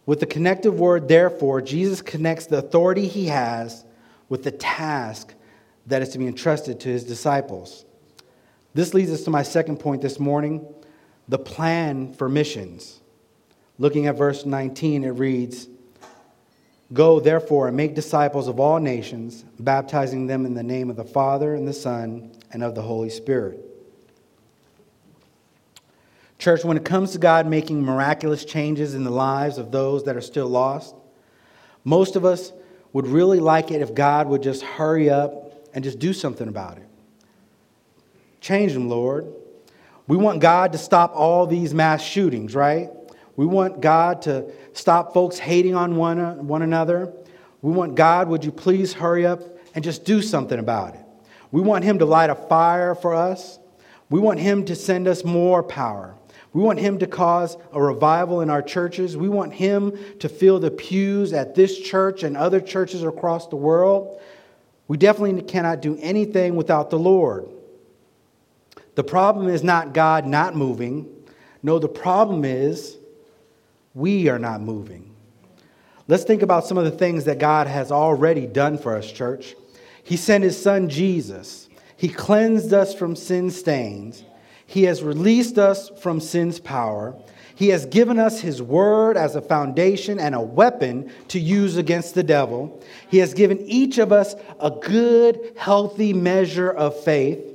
With 0.07 0.21
the 0.21 0.27
connective 0.27 0.79
word, 0.79 1.09
therefore, 1.09 1.61
Jesus 1.61 2.01
connects 2.01 2.47
the 2.47 2.59
authority 2.59 3.07
he 3.07 3.27
has 3.27 3.85
with 4.29 4.45
the 4.45 4.51
task 4.51 5.35
that 5.87 6.03
is 6.03 6.11
to 6.11 6.19
be 6.19 6.27
entrusted 6.27 6.81
to 6.81 6.89
his 6.89 7.05
disciples. 7.05 7.85
This 8.75 8.95
leads 8.95 9.11
us 9.11 9.23
to 9.23 9.31
my 9.31 9.43
second 9.43 9.79
point 9.79 10.03
this 10.03 10.21
morning 10.21 10.67
the 11.29 11.39
plan 11.39 12.13
for 12.15 12.29
missions. 12.29 13.01
Looking 13.79 14.07
at 14.07 14.17
verse 14.17 14.45
19, 14.45 15.05
it 15.05 15.11
reads 15.11 15.69
Go, 16.93 17.21
therefore, 17.21 17.69
and 17.69 17.77
make 17.77 17.95
disciples 17.95 18.49
of 18.49 18.59
all 18.59 18.79
nations, 18.79 19.45
baptizing 19.59 20.27
them 20.27 20.47
in 20.47 20.55
the 20.55 20.63
name 20.63 20.89
of 20.89 20.97
the 20.97 21.05
Father, 21.05 21.55
and 21.55 21.69
the 21.69 21.73
Son, 21.73 22.33
and 22.51 22.63
of 22.63 22.75
the 22.75 22.81
Holy 22.81 23.11
Spirit. 23.11 23.61
Church, 26.39 26.65
when 26.65 26.77
it 26.77 26.85
comes 26.85 27.13
to 27.13 27.19
God 27.19 27.47
making 27.47 27.83
miraculous 27.83 28.45
changes 28.45 28.95
in 28.95 29.05
the 29.05 29.11
lives 29.11 29.59
of 29.59 29.71
those 29.71 30.05
that 30.05 30.17
are 30.17 30.23
still 30.23 30.49
lost, 30.49 30.95
most 31.85 32.17
of 32.17 32.25
us 32.25 32.53
would 32.93 33.07
really 33.07 33.41
like 33.41 33.71
it 33.71 33.83
if 33.83 33.95
God 33.95 34.29
would 34.29 34.43
just 34.43 34.63
hurry 34.63 35.11
up 35.11 35.69
and 35.75 35.85
just 35.85 35.99
do 35.99 36.15
something 36.15 36.49
about 36.49 36.79
it. 36.79 36.88
Change 38.41 38.73
them, 38.73 38.89
Lord. 38.89 39.33
We 40.07 40.17
want 40.17 40.41
God 40.41 40.73
to 40.73 40.79
stop 40.79 41.13
all 41.15 41.47
these 41.47 41.75
mass 41.75 42.03
shootings, 42.03 42.55
right? 42.55 42.91
We 43.37 43.47
want 43.47 43.81
God 43.81 44.23
to 44.23 44.51
stop 44.73 45.13
folks 45.13 45.39
hating 45.39 45.75
on 45.75 45.97
one, 45.97 46.47
one 46.47 46.63
another. 46.63 47.13
We 47.63 47.73
want 47.73 47.95
God, 47.95 48.29
would 48.29 48.45
you 48.45 48.51
please 48.51 48.93
hurry 48.93 49.27
up 49.27 49.41
and 49.75 49.85
just 49.85 50.05
do 50.05 50.23
something 50.23 50.59
about 50.59 50.95
it? 50.95 51.01
We 51.51 51.61
want 51.61 51.85
Him 51.85 51.99
to 51.99 52.05
light 52.05 52.31
a 52.31 52.35
fire 52.35 52.95
for 52.95 53.15
us. 53.15 53.59
We 54.11 54.21
want 54.21 54.41
Him 54.41 54.65
to 54.65 54.75
send 54.75 55.07
us 55.07 55.25
more 55.25 55.63
power. 55.63 56.15
We 56.53 56.63
want 56.63 56.79
Him 56.79 56.99
to 57.01 57.07
cause 57.07 57.57
a 57.73 57.83
revival 57.83 58.41
in 58.41 58.51
our 58.51 58.63
churches. 58.63 59.17
We 59.17 59.29
want 59.29 59.53
Him 59.53 59.97
to 60.21 60.29
fill 60.29 60.59
the 60.59 60.71
pews 60.71 61.33
at 61.33 61.55
this 61.55 61.79
church 61.79 62.23
and 62.23 62.37
other 62.37 62.61
churches 62.61 63.03
across 63.03 63.49
the 63.49 63.57
world. 63.57 64.21
We 64.89 64.97
definitely 64.97 65.43
cannot 65.43 65.83
do 65.83 65.99
anything 66.01 66.57
without 66.57 66.91
the 66.91 66.99
Lord. 66.99 67.49
The 68.99 69.05
problem 69.05 69.47
is 69.47 69.63
not 69.63 69.93
God 69.93 70.27
not 70.27 70.57
moving. 70.57 71.07
No, 71.63 71.79
the 71.79 71.87
problem 71.87 72.45
is 72.45 72.97
we 73.95 74.27
are 74.27 74.41
not 74.41 74.61
moving. 74.61 75.15
Let's 76.09 76.25
think 76.25 76.43
about 76.43 76.67
some 76.67 76.79
of 76.79 76.85
the 76.85 76.91
things 76.91 77.27
that 77.27 77.39
God 77.39 77.69
has 77.69 77.93
already 77.93 78.45
done 78.45 78.77
for 78.77 78.97
us, 78.97 79.09
church. 79.13 79.55
He 80.03 80.17
sent 80.17 80.43
his 80.43 80.61
son 80.61 80.89
Jesus. 80.89 81.69
He 81.97 82.09
cleansed 82.09 82.73
us 82.73 82.93
from 82.93 83.15
sin 83.15 83.53
stains. 83.53 84.25
He 84.67 84.83
has 84.83 85.01
released 85.01 85.59
us 85.59 85.91
from 86.01 86.19
sin's 86.19 86.59
power. 86.59 87.17
He 87.55 87.69
has 87.69 87.87
given 87.87 88.19
us 88.19 88.41
his 88.41 88.61
word 88.61 89.17
as 89.17 89.37
a 89.37 89.41
foundation 89.41 90.19
and 90.19 90.35
a 90.35 90.41
weapon 90.41 91.13
to 91.29 91.39
use 91.39 91.77
against 91.77 92.17
the 92.17 92.25
devil. 92.25 92.83
He 93.09 93.19
has 93.19 93.33
given 93.33 93.61
each 93.61 93.99
of 93.99 94.11
us 94.11 94.35
a 94.59 94.73
good, 94.73 95.53
healthy 95.57 96.13
measure 96.13 96.71
of 96.73 96.99
faith. 97.05 97.48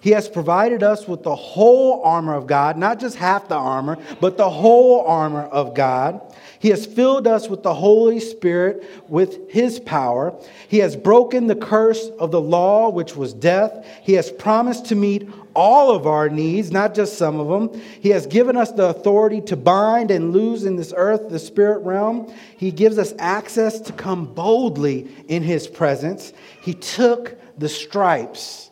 He 0.00 0.10
has 0.10 0.28
provided 0.28 0.82
us 0.82 1.06
with 1.06 1.22
the 1.22 1.34
whole 1.34 2.02
armor 2.02 2.34
of 2.34 2.46
God, 2.46 2.78
not 2.78 2.98
just 2.98 3.16
half 3.16 3.48
the 3.48 3.56
armor, 3.56 3.98
but 4.20 4.36
the 4.36 4.48
whole 4.48 5.04
armor 5.06 5.42
of 5.42 5.74
God. 5.74 6.20
He 6.58 6.68
has 6.70 6.86
filled 6.86 7.26
us 7.26 7.48
with 7.48 7.62
the 7.62 7.74
Holy 7.74 8.20
Spirit 8.20 8.84
with 9.08 9.50
His 9.50 9.78
power. 9.80 10.34
He 10.68 10.78
has 10.78 10.96
broken 10.96 11.46
the 11.46 11.54
curse 11.54 12.08
of 12.18 12.30
the 12.30 12.40
law, 12.40 12.90
which 12.90 13.16
was 13.16 13.32
death. 13.32 13.86
He 14.02 14.14
has 14.14 14.30
promised 14.30 14.86
to 14.86 14.94
meet 14.94 15.28
all 15.54 15.94
of 15.94 16.06
our 16.06 16.28
needs, 16.28 16.70
not 16.70 16.94
just 16.94 17.18
some 17.18 17.40
of 17.40 17.48
them. 17.48 17.80
He 18.00 18.10
has 18.10 18.26
given 18.26 18.56
us 18.56 18.72
the 18.72 18.88
authority 18.88 19.40
to 19.42 19.56
bind 19.56 20.10
and 20.10 20.32
loose 20.32 20.64
in 20.64 20.76
this 20.76 20.94
earth, 20.96 21.28
the 21.28 21.38
spirit 21.38 21.80
realm. 21.80 22.32
He 22.56 22.70
gives 22.70 22.98
us 22.98 23.14
access 23.18 23.80
to 23.80 23.92
come 23.92 24.26
boldly 24.26 25.08
in 25.28 25.42
His 25.42 25.66
presence. 25.66 26.32
He 26.62 26.74
took 26.74 27.36
the 27.58 27.68
stripes 27.68 28.69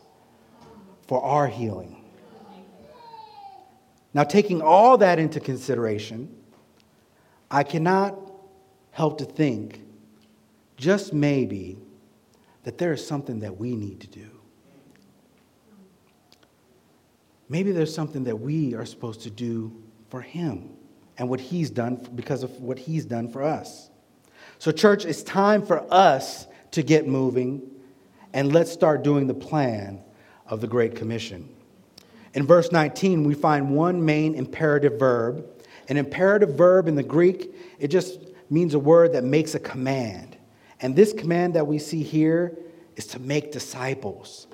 for 1.08 1.24
our 1.24 1.48
healing. 1.48 2.04
Now, 4.14 4.24
taking 4.24 4.60
all 4.62 4.98
that 4.98 5.18
into 5.18 5.40
consideration, 5.40 6.34
I 7.50 7.62
cannot 7.62 8.16
help 8.90 9.18
to 9.18 9.24
think, 9.24 9.82
just 10.76 11.12
maybe, 11.12 11.78
that 12.64 12.78
there 12.78 12.92
is 12.92 13.04
something 13.04 13.40
that 13.40 13.56
we 13.56 13.74
need 13.74 14.00
to 14.00 14.06
do. 14.06 14.28
Maybe 17.48 17.72
there's 17.72 17.94
something 17.94 18.24
that 18.24 18.36
we 18.36 18.74
are 18.74 18.84
supposed 18.84 19.22
to 19.22 19.30
do 19.30 19.74
for 20.10 20.20
Him 20.20 20.70
and 21.16 21.30
what 21.30 21.40
He's 21.40 21.70
done 21.70 22.06
because 22.14 22.42
of 22.42 22.50
what 22.60 22.78
He's 22.78 23.06
done 23.06 23.28
for 23.28 23.42
us. 23.42 23.88
So, 24.58 24.72
church, 24.72 25.06
it's 25.06 25.22
time 25.22 25.64
for 25.64 25.86
us 25.92 26.46
to 26.72 26.82
get 26.82 27.06
moving 27.06 27.62
and 28.34 28.52
let's 28.52 28.70
start 28.70 29.02
doing 29.02 29.26
the 29.26 29.34
plan 29.34 30.02
of 30.48 30.60
the 30.60 30.66
Great 30.66 30.96
Commission. 30.96 31.48
In 32.34 32.46
verse 32.46 32.72
19, 32.72 33.24
we 33.24 33.34
find 33.34 33.70
one 33.70 34.04
main 34.04 34.34
imperative 34.34 34.98
verb. 34.98 35.46
An 35.88 35.96
imperative 35.96 36.56
verb 36.56 36.88
in 36.88 36.94
the 36.94 37.02
Greek, 37.02 37.54
it 37.78 37.88
just 37.88 38.20
means 38.50 38.74
a 38.74 38.78
word 38.78 39.12
that 39.12 39.24
makes 39.24 39.54
a 39.54 39.60
command. 39.60 40.36
And 40.80 40.94
this 40.94 41.12
command 41.12 41.54
that 41.54 41.66
we 41.66 41.78
see 41.78 42.02
here 42.02 42.56
is 42.96 43.06
to 43.08 43.18
make 43.18 43.52
disciples. 43.52 44.46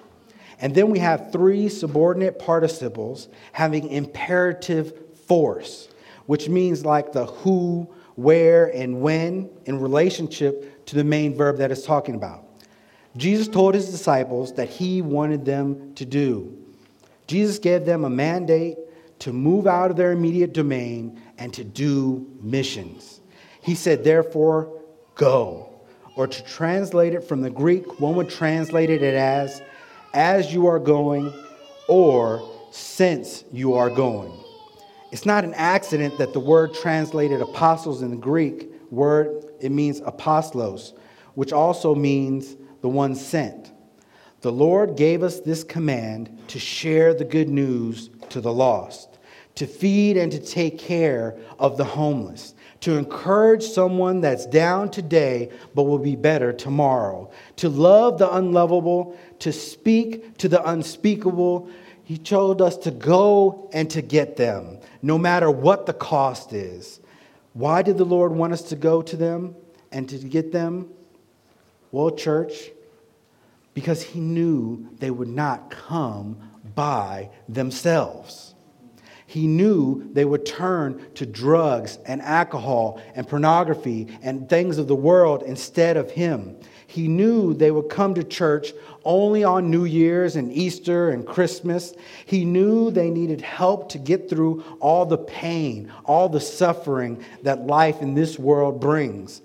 And 0.60 0.74
then 0.74 0.90
we 0.90 0.98
have 1.00 1.32
three 1.32 1.68
subordinate 1.68 2.38
participles 2.38 3.28
having 3.52 3.88
imperative 3.88 5.16
force, 5.26 5.88
which 6.26 6.48
means 6.48 6.84
like 6.84 7.12
the 7.12 7.26
who, 7.26 7.88
where, 8.14 8.66
and 8.66 9.00
when 9.00 9.50
in 9.66 9.80
relationship 9.80 10.86
to 10.86 10.94
the 10.94 11.04
main 11.04 11.34
verb 11.34 11.58
that 11.58 11.70
it's 11.70 11.84
talking 11.84 12.14
about. 12.14 12.43
Jesus 13.16 13.48
told 13.48 13.74
his 13.74 13.90
disciples 13.90 14.54
that 14.54 14.68
he 14.68 15.02
wanted 15.02 15.44
them 15.44 15.94
to 15.94 16.04
do. 16.04 16.56
Jesus 17.26 17.58
gave 17.58 17.84
them 17.84 18.04
a 18.04 18.10
mandate 18.10 18.76
to 19.20 19.32
move 19.32 19.66
out 19.66 19.90
of 19.90 19.96
their 19.96 20.12
immediate 20.12 20.52
domain 20.52 21.20
and 21.38 21.52
to 21.54 21.64
do 21.64 22.28
missions. 22.40 23.20
He 23.60 23.74
said, 23.74 24.04
therefore, 24.04 24.82
go. 25.14 25.70
Or 26.16 26.26
to 26.26 26.44
translate 26.44 27.14
it 27.14 27.24
from 27.24 27.40
the 27.40 27.50
Greek, 27.50 28.00
one 28.00 28.14
would 28.16 28.28
translate 28.28 28.90
it 28.90 29.02
as, 29.02 29.62
as 30.12 30.52
you 30.52 30.66
are 30.66 30.78
going, 30.78 31.32
or 31.88 32.48
since 32.70 33.44
you 33.52 33.74
are 33.74 33.90
going. 33.90 34.32
It's 35.12 35.26
not 35.26 35.44
an 35.44 35.54
accident 35.54 36.18
that 36.18 36.32
the 36.32 36.40
word 36.40 36.74
translated 36.74 37.40
apostles 37.40 38.02
in 38.02 38.10
the 38.10 38.16
Greek 38.16 38.70
word, 38.90 39.44
it 39.60 39.70
means 39.70 40.00
apostolos, 40.00 40.92
which 41.34 41.52
also 41.52 41.94
means 41.94 42.56
the 42.84 42.88
one 42.90 43.14
sent. 43.14 43.72
The 44.42 44.52
Lord 44.52 44.94
gave 44.94 45.22
us 45.22 45.40
this 45.40 45.64
command 45.64 46.38
to 46.48 46.58
share 46.58 47.14
the 47.14 47.24
good 47.24 47.48
news 47.48 48.10
to 48.28 48.42
the 48.42 48.52
lost, 48.52 49.08
to 49.54 49.66
feed 49.66 50.18
and 50.18 50.30
to 50.30 50.38
take 50.38 50.78
care 50.78 51.34
of 51.58 51.78
the 51.78 51.84
homeless, 51.84 52.54
to 52.80 52.98
encourage 52.98 53.62
someone 53.62 54.20
that's 54.20 54.44
down 54.44 54.90
today 54.90 55.48
but 55.74 55.84
will 55.84 55.98
be 55.98 56.14
better 56.14 56.52
tomorrow, 56.52 57.30
to 57.56 57.70
love 57.70 58.18
the 58.18 58.30
unlovable, 58.34 59.18
to 59.38 59.50
speak 59.50 60.36
to 60.36 60.46
the 60.46 60.62
unspeakable. 60.68 61.70
He 62.02 62.18
told 62.18 62.60
us 62.60 62.76
to 62.76 62.90
go 62.90 63.70
and 63.72 63.90
to 63.92 64.02
get 64.02 64.36
them, 64.36 64.78
no 65.00 65.16
matter 65.16 65.50
what 65.50 65.86
the 65.86 65.94
cost 65.94 66.52
is. 66.52 67.00
Why 67.54 67.80
did 67.80 67.96
the 67.96 68.04
Lord 68.04 68.32
want 68.32 68.52
us 68.52 68.68
to 68.68 68.76
go 68.76 69.00
to 69.00 69.16
them 69.16 69.56
and 69.90 70.06
to 70.10 70.18
get 70.18 70.52
them? 70.52 70.90
Well, 71.94 72.10
church, 72.10 72.72
because 73.72 74.02
He 74.02 74.18
knew 74.18 74.88
they 74.98 75.12
would 75.12 75.28
not 75.28 75.70
come 75.70 76.38
by 76.74 77.30
themselves. 77.48 78.56
He 79.28 79.46
knew 79.46 80.10
they 80.12 80.24
would 80.24 80.44
turn 80.44 81.06
to 81.14 81.24
drugs 81.24 82.00
and 82.04 82.20
alcohol 82.20 83.00
and 83.14 83.28
pornography 83.28 84.08
and 84.22 84.48
things 84.48 84.78
of 84.78 84.88
the 84.88 84.96
world 84.96 85.44
instead 85.44 85.96
of 85.96 86.10
Him. 86.10 86.56
He 86.88 87.06
knew 87.06 87.54
they 87.54 87.70
would 87.70 87.90
come 87.90 88.14
to 88.14 88.24
church 88.24 88.72
only 89.04 89.44
on 89.44 89.70
New 89.70 89.84
Year's 89.84 90.34
and 90.34 90.50
Easter 90.52 91.10
and 91.10 91.24
Christmas. 91.24 91.94
He 92.26 92.44
knew 92.44 92.90
they 92.90 93.08
needed 93.08 93.40
help 93.40 93.90
to 93.90 93.98
get 93.98 94.28
through 94.28 94.64
all 94.80 95.06
the 95.06 95.18
pain, 95.18 95.92
all 96.04 96.28
the 96.28 96.40
suffering 96.40 97.24
that 97.44 97.68
life 97.68 98.02
in 98.02 98.14
this 98.14 98.36
world 98.36 98.80
brings. 98.80 99.42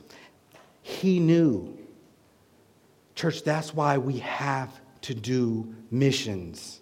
He 0.81 1.19
knew. 1.19 1.78
Church, 3.19 3.43
that's 3.43 3.73
why 3.73 3.97
we 3.97 4.19
have 4.19 4.71
to 5.01 5.13
do 5.13 5.75
missions. 5.91 6.79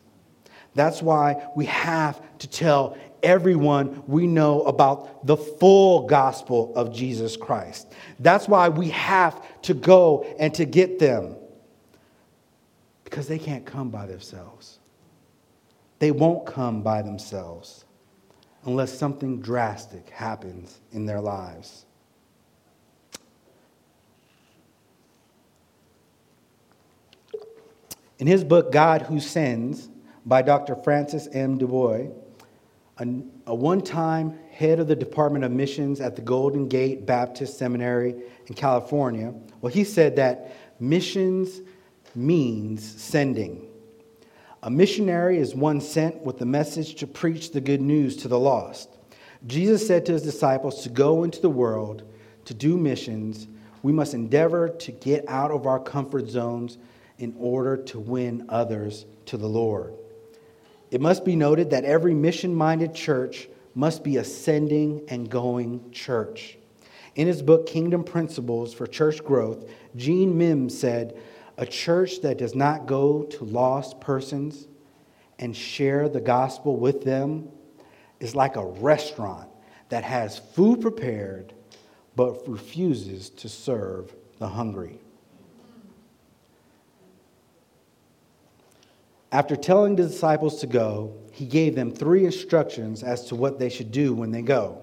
That's 0.75 1.01
why 1.01 1.47
we 1.55 1.65
have 1.65 2.21
to 2.37 2.47
tell 2.47 2.95
everyone 3.23 4.03
we 4.05 4.27
know 4.27 4.61
about 4.61 5.25
the 5.25 5.35
full 5.35 6.05
gospel 6.05 6.75
of 6.75 6.93
Jesus 6.93 7.35
Christ. 7.35 7.91
That's 8.19 8.47
why 8.47 8.69
we 8.69 8.89
have 8.89 9.43
to 9.63 9.73
go 9.73 10.27
and 10.37 10.53
to 10.53 10.65
get 10.65 10.99
them. 10.99 11.37
Because 13.03 13.27
they 13.27 13.39
can't 13.39 13.65
come 13.65 13.89
by 13.89 14.05
themselves. 14.05 14.77
They 15.97 16.11
won't 16.11 16.45
come 16.45 16.83
by 16.83 17.01
themselves 17.01 17.85
unless 18.63 18.95
something 18.95 19.41
drastic 19.41 20.11
happens 20.11 20.81
in 20.91 21.07
their 21.07 21.19
lives. 21.19 21.86
In 28.19 28.25
his 28.27 28.43
book, 28.43 28.71
God 28.71 29.03
Who 29.03 29.19
Sends, 29.19 29.89
by 30.25 30.41
Dr. 30.41 30.75
Francis 30.75 31.27
M. 31.31 31.59
DuBose, 31.59 32.13
a, 32.97 33.53
one 33.53 33.81
time 33.81 34.37
head 34.51 34.79
of 34.79 34.87
the 34.87 34.95
Department 34.95 35.45
of 35.45 35.51
Missions 35.51 36.01
at 36.01 36.15
the 36.15 36.21
Golden 36.21 36.67
Gate 36.67 37.05
Baptist 37.05 37.59
Seminary 37.59 38.15
in 38.47 38.55
California. 38.55 39.33
Well, 39.61 39.71
he 39.71 39.83
said 39.83 40.15
that 40.15 40.51
missions 40.79 41.61
means 42.15 42.83
sending. 42.83 43.67
A 44.63 44.71
missionary 44.71 45.37
is 45.37 45.53
one 45.53 45.79
sent 45.79 46.21
with 46.21 46.39
the 46.39 46.45
message 46.45 46.95
to 46.95 47.07
preach 47.07 47.51
the 47.51 47.61
good 47.61 47.81
news 47.81 48.17
to 48.17 48.27
the 48.27 48.39
lost. 48.39 48.89
Jesus 49.45 49.85
said 49.85 50.05
to 50.07 50.13
his 50.13 50.23
disciples 50.23 50.81
to 50.81 50.89
go 50.89 51.23
into 51.23 51.39
the 51.39 51.49
world 51.49 52.03
to 52.45 52.55
do 52.55 52.77
missions. 52.77 53.47
We 53.83 53.93
must 53.93 54.15
endeavor 54.15 54.69
to 54.69 54.91
get 54.91 55.23
out 55.27 55.51
of 55.51 55.67
our 55.67 55.79
comfort 55.79 56.27
zones 56.27 56.79
in 57.19 57.35
order 57.37 57.77
to 57.77 57.99
win 57.99 58.45
others 58.49 59.05
to 59.25 59.37
the 59.37 59.47
Lord. 59.47 59.93
It 60.91 61.01
must 61.01 61.25
be 61.25 61.35
noted 61.35 61.71
that 61.71 61.83
every 61.83 62.13
mission 62.13 62.55
minded 62.55 62.93
church 62.93 63.49
must 63.75 64.03
be 64.03 64.17
a 64.17 64.23
sending 64.23 65.03
and 65.09 65.29
going 65.29 65.91
church. 65.91 66.57
In 67.15 67.27
his 67.27 67.41
book, 67.41 67.67
Kingdom 67.67 68.03
Principles 68.03 68.73
for 68.73 68.87
Church 68.87 69.23
Growth, 69.23 69.69
Gene 69.95 70.37
Mims 70.37 70.77
said, 70.77 71.17
A 71.57 71.65
church 71.65 72.21
that 72.21 72.37
does 72.37 72.55
not 72.55 72.85
go 72.85 73.23
to 73.23 73.43
lost 73.43 73.99
persons 73.99 74.67
and 75.39 75.55
share 75.55 76.09
the 76.09 76.21
gospel 76.21 76.77
with 76.77 77.03
them 77.03 77.49
is 78.19 78.35
like 78.35 78.55
a 78.55 78.65
restaurant 78.65 79.49
that 79.89 80.03
has 80.03 80.37
food 80.37 80.81
prepared 80.81 81.53
but 82.15 82.47
refuses 82.47 83.29
to 83.29 83.47
serve 83.47 84.15
the 84.39 84.47
hungry. 84.47 84.99
After 89.31 89.55
telling 89.55 89.95
the 89.95 90.03
disciples 90.03 90.59
to 90.61 90.67
go, 90.67 91.13
he 91.31 91.45
gave 91.45 91.75
them 91.75 91.91
three 91.91 92.25
instructions 92.25 93.03
as 93.03 93.25
to 93.25 93.35
what 93.35 93.59
they 93.59 93.69
should 93.69 93.91
do 93.91 94.13
when 94.13 94.31
they 94.31 94.41
go. 94.41 94.81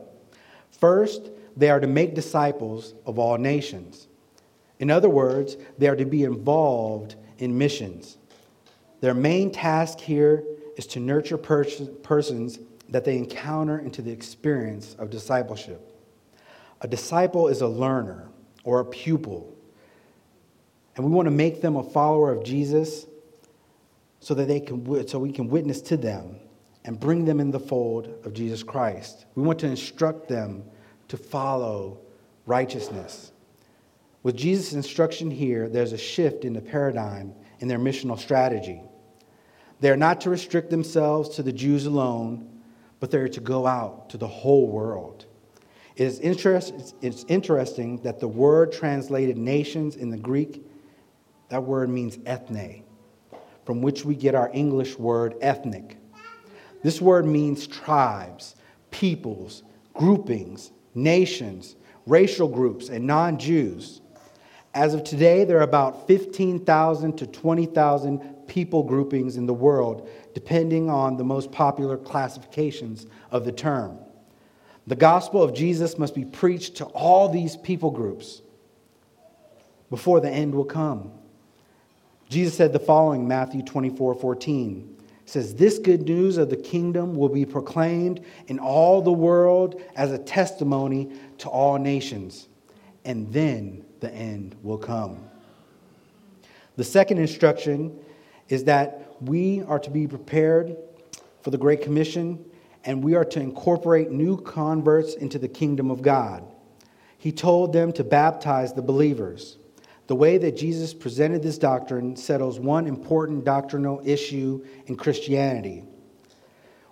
First, 0.71 1.31
they 1.57 1.71
are 1.71 1.81
to 1.81 1.87
make 1.87 2.15
disciples 2.15 2.95
of 3.07 3.19
all 3.19 3.39
nations. 3.39 4.07
In 4.79 4.91
other 4.91 5.09
words, 5.09 5.57
they 5.79 5.89
are 5.89 5.97
to 5.97 6.05
be 6.05 6.25
involved 6.25 7.17
in 7.39 7.57
missions. 7.57 8.19
Their 9.01 9.15
main 9.15 9.51
task 9.51 9.99
here 9.99 10.45
is 10.77 10.87
to 10.89 11.01
nurture 11.01 11.39
pers- 11.39 11.89
persons 12.03 12.59
that 12.89 13.05
they 13.05 13.17
encounter 13.17 13.79
into 13.79 14.03
the 14.03 14.11
experience 14.11 14.95
of 14.99 15.11
discipleship. 15.11 15.91
A 16.81 16.89
disciple 16.89 17.49
is 17.49 17.61
a 17.61 17.69
learner 17.69 18.29
or 18.63 18.81
a 18.81 18.85
pupil, 18.85 19.57
and 20.97 21.05
we 21.05 21.11
want 21.11 21.27
to 21.27 21.31
make 21.31 21.63
them 21.63 21.77
a 21.77 21.83
follower 21.83 22.31
of 22.31 22.45
Jesus 22.45 23.07
so 24.25 24.33
that 24.33 24.49
they 24.49 24.59
can 24.59 25.07
so 25.07 25.19
we 25.19 25.31
can 25.31 25.49
witness 25.49 25.83
to 25.83 25.99
them 25.99 26.37
and 26.87 26.99
bring 26.99 27.27
them 27.27 27.41
in 27.41 27.51
the 27.51 27.61
fold 27.61 28.09
of 28.25 28.33
Jesus 28.33 28.63
Christ. 28.63 29.27
We 29.35 29.43
want 29.43 29.59
to 29.59 29.67
instruct 29.67 30.29
them 30.29 30.65
to 31.09 31.19
follow 31.19 31.99
righteousness. 32.47 33.33
With 34.23 34.35
Jesus' 34.35 34.73
instruction 34.73 35.31
here, 35.31 35.69
there's 35.69 35.93
a 35.93 35.99
shift 35.99 36.47
in 36.47 36.55
the 36.55 36.63
paradigm 36.63 37.35
in 37.59 37.69
their 37.69 37.79
missional 37.79 38.19
strategy. 38.19 38.81
They're 39.81 39.95
not 39.95 40.23
to 40.23 40.31
restrict 40.31 40.71
themselves 40.71 41.29
to 41.37 41.43
the 41.43 41.53
Jews 41.53 41.85
alone, 41.85 42.63
but 43.01 43.11
they're 43.11 43.29
to 43.29 43.41
go 43.41 43.67
out 43.67 44.09
to 44.09 44.17
the 44.17 44.27
whole 44.27 44.69
world. 44.69 45.27
It 45.97 46.05
is 46.05 46.19
interest, 46.21 46.95
it's 47.03 47.27
interesting 47.29 47.99
that 48.05 48.21
the 48.21 48.29
word 48.29 48.73
translated 48.73 49.37
nations 49.37 49.97
in 49.97 50.09
the 50.09 50.17
Greek, 50.17 50.65
that 51.51 51.63
word 51.63 51.91
means 51.91 52.19
ethne 52.25 52.84
from 53.64 53.83
which 53.83 54.05
we 54.05 54.14
get 54.14 54.35
our 54.35 54.50
English 54.53 54.98
word 54.98 55.35
ethnic. 55.40 55.96
This 56.83 57.00
word 57.00 57.27
means 57.27 57.66
tribes, 57.66 58.57
peoples, 58.90 59.62
groupings, 59.94 60.70
nations, 60.94 61.77
racial 62.07 62.48
groups, 62.48 62.88
and 62.88 63.07
non 63.07 63.38
Jews. 63.38 64.00
As 64.74 64.92
of 64.92 65.05
today, 65.05 65.44
there 65.44 65.59
are 65.59 65.62
about 65.62 66.07
15,000 66.07 67.16
to 67.18 67.27
20,000 67.27 68.46
people 68.46 68.83
groupings 68.83 69.37
in 69.37 69.46
the 69.46 69.55
world, 69.55 70.09
depending 70.35 70.90
on 70.90 71.16
the 71.16 71.24
most 71.24 71.53
popular 71.53 71.96
classifications 71.96 73.07
of 73.31 73.44
the 73.44 73.53
term. 73.53 73.98
The 74.87 74.96
gospel 74.96 75.42
of 75.42 75.55
Jesus 75.55 75.96
must 75.96 76.14
be 76.14 76.24
preached 76.24 76.77
to 76.77 76.85
all 76.87 77.29
these 77.29 77.57
people 77.57 77.90
groups 77.90 78.42
before 79.88 80.20
the 80.20 80.31
end 80.31 80.55
will 80.55 80.64
come. 80.64 81.12
Jesus 82.35 82.57
said 82.57 82.73
the 82.73 82.81
following 82.81 83.29
Matthew 83.29 83.62
24 83.62 84.16
14 84.16 84.97
says, 85.25 85.55
This 85.55 85.79
good 85.79 86.03
news 86.03 86.37
of 86.37 86.51
the 86.51 86.57
kingdom 86.57 87.14
will 87.14 87.29
be 87.29 87.47
proclaimed 87.47 88.25
in 88.49 88.59
all 88.59 89.01
the 89.01 89.12
world 89.12 89.81
as 89.94 90.11
a 90.11 90.18
testimony 90.18 91.12
to 91.38 91.49
all 91.49 91.79
nations, 91.79 92.49
and 93.05 93.33
then 93.33 93.85
the 94.01 94.12
end 94.12 94.57
will 94.64 94.79
come. 94.79 95.31
The 96.75 96.83
second 96.83 97.18
instruction 97.18 97.97
is 98.49 98.64
that 98.64 99.14
we 99.20 99.62
are 99.62 99.79
to 99.79 99.90
be 99.90 100.09
prepared 100.09 100.77
for 101.40 101.53
the 101.53 101.59
Great 101.59 101.83
Commission 101.83 102.44
and 102.83 103.05
we 103.05 103.14
are 103.14 103.25
to 103.27 103.38
incorporate 103.38 104.11
new 104.11 104.38
converts 104.38 105.14
into 105.14 105.38
the 105.38 105.47
kingdom 105.47 105.88
of 105.88 106.03
God. 106.03 106.42
He 107.16 107.31
told 107.31 107.73
them 107.73 107.92
to 107.92 108.03
baptize 108.03 108.73
the 108.73 108.83
believers. 108.83 109.57
The 110.07 110.14
way 110.14 110.37
that 110.38 110.57
Jesus 110.57 110.93
presented 110.93 111.43
this 111.43 111.57
doctrine 111.57 112.17
settles 112.17 112.61
one 112.61 112.87
important 112.87 113.45
doctrinal 113.45 114.03
issue 114.05 114.64
in 114.87 114.97
Christianity, 114.97 115.85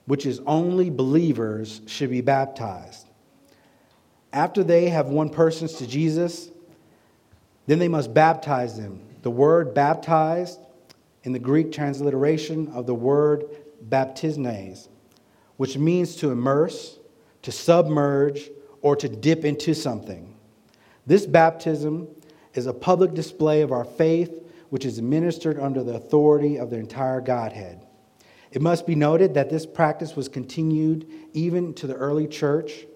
which 0.06 0.24
is 0.24 0.40
only 0.46 0.88
believers 0.88 1.82
should 1.86 2.10
be 2.10 2.22
baptized. 2.22 3.08
After 4.32 4.64
they 4.64 4.88
have 4.88 5.08
won 5.08 5.28
persons 5.28 5.74
to 5.74 5.86
Jesus, 5.86 6.48
then 7.66 7.78
they 7.78 7.88
must 7.88 8.14
baptize 8.14 8.78
them. 8.78 9.02
The 9.22 9.30
word 9.30 9.74
baptized 9.74 10.58
in 11.24 11.32
the 11.32 11.38
Greek 11.38 11.70
transliteration 11.70 12.68
of 12.68 12.86
the 12.86 12.94
word 12.94 13.44
baptismos, 13.88 14.88
which 15.58 15.76
means 15.76 16.16
to 16.16 16.30
immerse, 16.30 16.98
to 17.42 17.52
submerge, 17.52 18.50
or 18.80 18.96
to 18.96 19.08
dip 19.08 19.44
into 19.44 19.74
something. 19.74 20.34
This 21.06 21.26
baptism 21.26 22.08
is 22.54 22.66
a 22.66 22.72
public 22.72 23.14
display 23.14 23.62
of 23.62 23.72
our 23.72 23.84
faith, 23.84 24.42
which 24.70 24.84
is 24.84 24.98
administered 24.98 25.58
under 25.58 25.82
the 25.82 25.94
authority 25.94 26.58
of 26.58 26.70
the 26.70 26.76
entire 26.76 27.20
Godhead. 27.20 27.80
It 28.52 28.60
must 28.60 28.86
be 28.86 28.94
noted 28.94 29.34
that 29.34 29.50
this 29.50 29.64
practice 29.64 30.14
was 30.14 30.28
continued 30.28 31.06
even 31.32 31.72
to 31.74 31.86
the 31.86 31.94
early 31.94 32.26
church. 32.26 32.86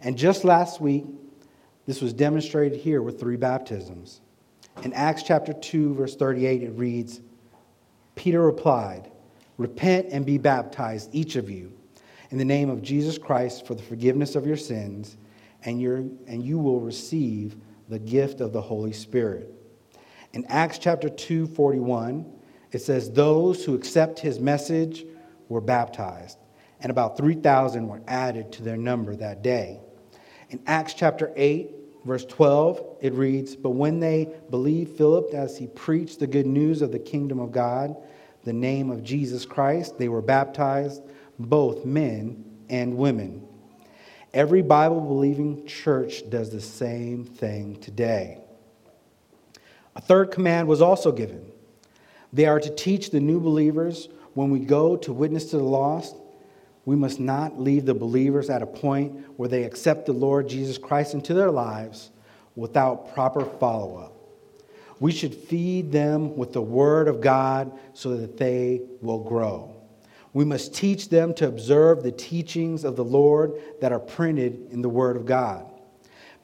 And 0.00 0.16
just 0.16 0.44
last 0.44 0.80
week, 0.80 1.04
this 1.86 2.00
was 2.00 2.12
demonstrated 2.12 2.78
here 2.78 3.02
with 3.02 3.18
three 3.18 3.36
baptisms. 3.36 4.20
In 4.84 4.92
Acts 4.92 5.24
chapter 5.24 5.52
2, 5.52 5.94
verse 5.94 6.14
38, 6.14 6.62
it 6.62 6.70
reads 6.70 7.20
Peter 8.14 8.40
replied, 8.40 9.10
Repent 9.56 10.06
and 10.10 10.24
be 10.24 10.38
baptized, 10.38 11.10
each 11.12 11.36
of 11.36 11.50
you, 11.50 11.72
in 12.30 12.38
the 12.38 12.44
name 12.44 12.70
of 12.70 12.80
Jesus 12.80 13.18
Christ 13.18 13.66
for 13.66 13.74
the 13.74 13.82
forgiveness 13.82 14.36
of 14.36 14.46
your 14.46 14.56
sins, 14.56 15.16
and, 15.64 15.80
and 16.26 16.44
you 16.44 16.58
will 16.58 16.80
receive 16.80 17.56
the 17.90 17.98
gift 17.98 18.40
of 18.40 18.52
the 18.52 18.62
Holy 18.62 18.92
Spirit. 18.92 19.52
In 20.32 20.46
Acts 20.46 20.78
chapter 20.78 21.08
2, 21.08 21.48
41, 21.48 22.24
it 22.70 22.78
says, 22.78 23.10
Those 23.10 23.64
who 23.64 23.74
accept 23.74 24.20
his 24.20 24.38
message 24.38 25.04
were 25.48 25.60
baptized, 25.60 26.38
and 26.80 26.90
about 26.90 27.16
3,000 27.16 27.88
were 27.88 28.00
added 28.06 28.52
to 28.52 28.62
their 28.62 28.76
number 28.76 29.16
that 29.16 29.42
day. 29.42 29.80
In 30.50 30.60
Acts 30.66 30.94
chapter 30.94 31.32
8, 31.34 31.70
verse 32.04 32.24
12, 32.24 32.98
it 33.00 33.12
reads, 33.12 33.56
But 33.56 33.70
when 33.70 33.98
they 33.98 34.32
believed 34.50 34.96
Philip 34.96 35.34
as 35.34 35.58
he 35.58 35.66
preached 35.66 36.20
the 36.20 36.28
good 36.28 36.46
news 36.46 36.82
of 36.82 36.92
the 36.92 36.98
kingdom 36.98 37.40
of 37.40 37.50
God, 37.50 37.96
the 38.44 38.52
name 38.52 38.90
of 38.90 39.02
Jesus 39.02 39.44
Christ, 39.44 39.98
they 39.98 40.08
were 40.08 40.22
baptized, 40.22 41.02
both 41.40 41.84
men 41.84 42.44
and 42.68 42.96
women. 42.96 43.46
Every 44.32 44.62
Bible 44.62 45.00
believing 45.00 45.66
church 45.66 46.28
does 46.30 46.50
the 46.50 46.60
same 46.60 47.24
thing 47.24 47.76
today. 47.80 48.38
A 49.96 50.00
third 50.00 50.30
command 50.30 50.68
was 50.68 50.80
also 50.80 51.10
given. 51.10 51.50
They 52.32 52.46
are 52.46 52.60
to 52.60 52.74
teach 52.74 53.10
the 53.10 53.20
new 53.20 53.40
believers 53.40 54.08
when 54.34 54.50
we 54.50 54.60
go 54.60 54.96
to 54.96 55.12
witness 55.12 55.46
to 55.46 55.56
the 55.56 55.64
lost 55.64 56.14
we 56.84 56.96
must 56.96 57.20
not 57.20 57.60
leave 57.60 57.86
the 57.86 57.94
believers 57.94 58.50
at 58.50 58.62
a 58.62 58.66
point 58.66 59.24
where 59.36 59.48
they 59.48 59.64
accept 59.64 60.06
the 60.06 60.12
Lord 60.12 60.48
Jesus 60.48 60.78
Christ 60.78 61.14
into 61.14 61.34
their 61.34 61.50
lives 61.50 62.10
without 62.56 63.14
proper 63.14 63.44
follow 63.44 63.96
up. 63.96 64.16
We 64.98 65.12
should 65.12 65.34
feed 65.34 65.92
them 65.92 66.36
with 66.36 66.52
the 66.52 66.62
Word 66.62 67.08
of 67.08 67.20
God 67.20 67.78
so 67.94 68.16
that 68.16 68.36
they 68.36 68.82
will 69.00 69.20
grow. 69.20 69.76
We 70.32 70.44
must 70.44 70.74
teach 70.74 71.08
them 71.08 71.34
to 71.34 71.48
observe 71.48 72.02
the 72.02 72.12
teachings 72.12 72.84
of 72.84 72.96
the 72.96 73.04
Lord 73.04 73.52
that 73.80 73.92
are 73.92 73.98
printed 73.98 74.68
in 74.70 74.82
the 74.82 74.88
Word 74.88 75.16
of 75.16 75.26
God. 75.26 75.66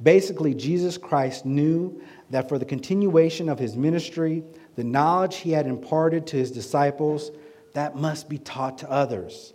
Basically, 0.02 0.54
Jesus 0.54 0.98
Christ 0.98 1.46
knew 1.46 2.02
that 2.30 2.48
for 2.48 2.58
the 2.58 2.64
continuation 2.64 3.48
of 3.48 3.58
his 3.58 3.76
ministry, 3.76 4.42
the 4.74 4.84
knowledge 4.84 5.36
he 5.36 5.52
had 5.52 5.66
imparted 5.66 6.26
to 6.28 6.36
his 6.36 6.50
disciples, 6.50 7.30
that 7.72 7.96
must 7.96 8.28
be 8.28 8.38
taught 8.38 8.78
to 8.78 8.90
others. 8.90 9.54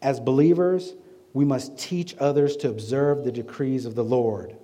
As 0.00 0.20
believers, 0.20 0.94
we 1.32 1.44
must 1.44 1.78
teach 1.78 2.16
others 2.18 2.56
to 2.58 2.70
observe 2.70 3.24
the 3.24 3.32
decrees 3.32 3.84
of 3.84 3.94
the 3.94 4.04
Lord. 4.04 4.56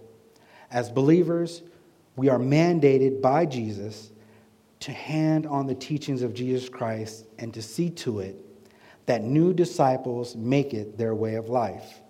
As 0.71 0.91
believers, 0.91 1.63
we 2.17 2.29
are 2.29 2.39
mandated 2.39 3.21
by 3.21 3.45
Jesus 3.47 4.11
to 4.87 4.93
hand 4.93 5.49
on 5.49 5.67
the 5.67 5.75
teachings 5.75 6.23
of 6.23 6.33
Jesus 6.33 6.69
Christ 6.69 7.27
and 7.41 7.53
to 7.53 7.61
see 7.61 7.91
to 7.91 8.21
it 8.21 8.41
that 9.07 9.21
new 9.21 9.53
disciples 9.53 10.37
make 10.37 10.73
it 10.73 10.97
their 10.97 11.13
way 11.13 11.35
of 11.35 11.49
life. 11.49 12.01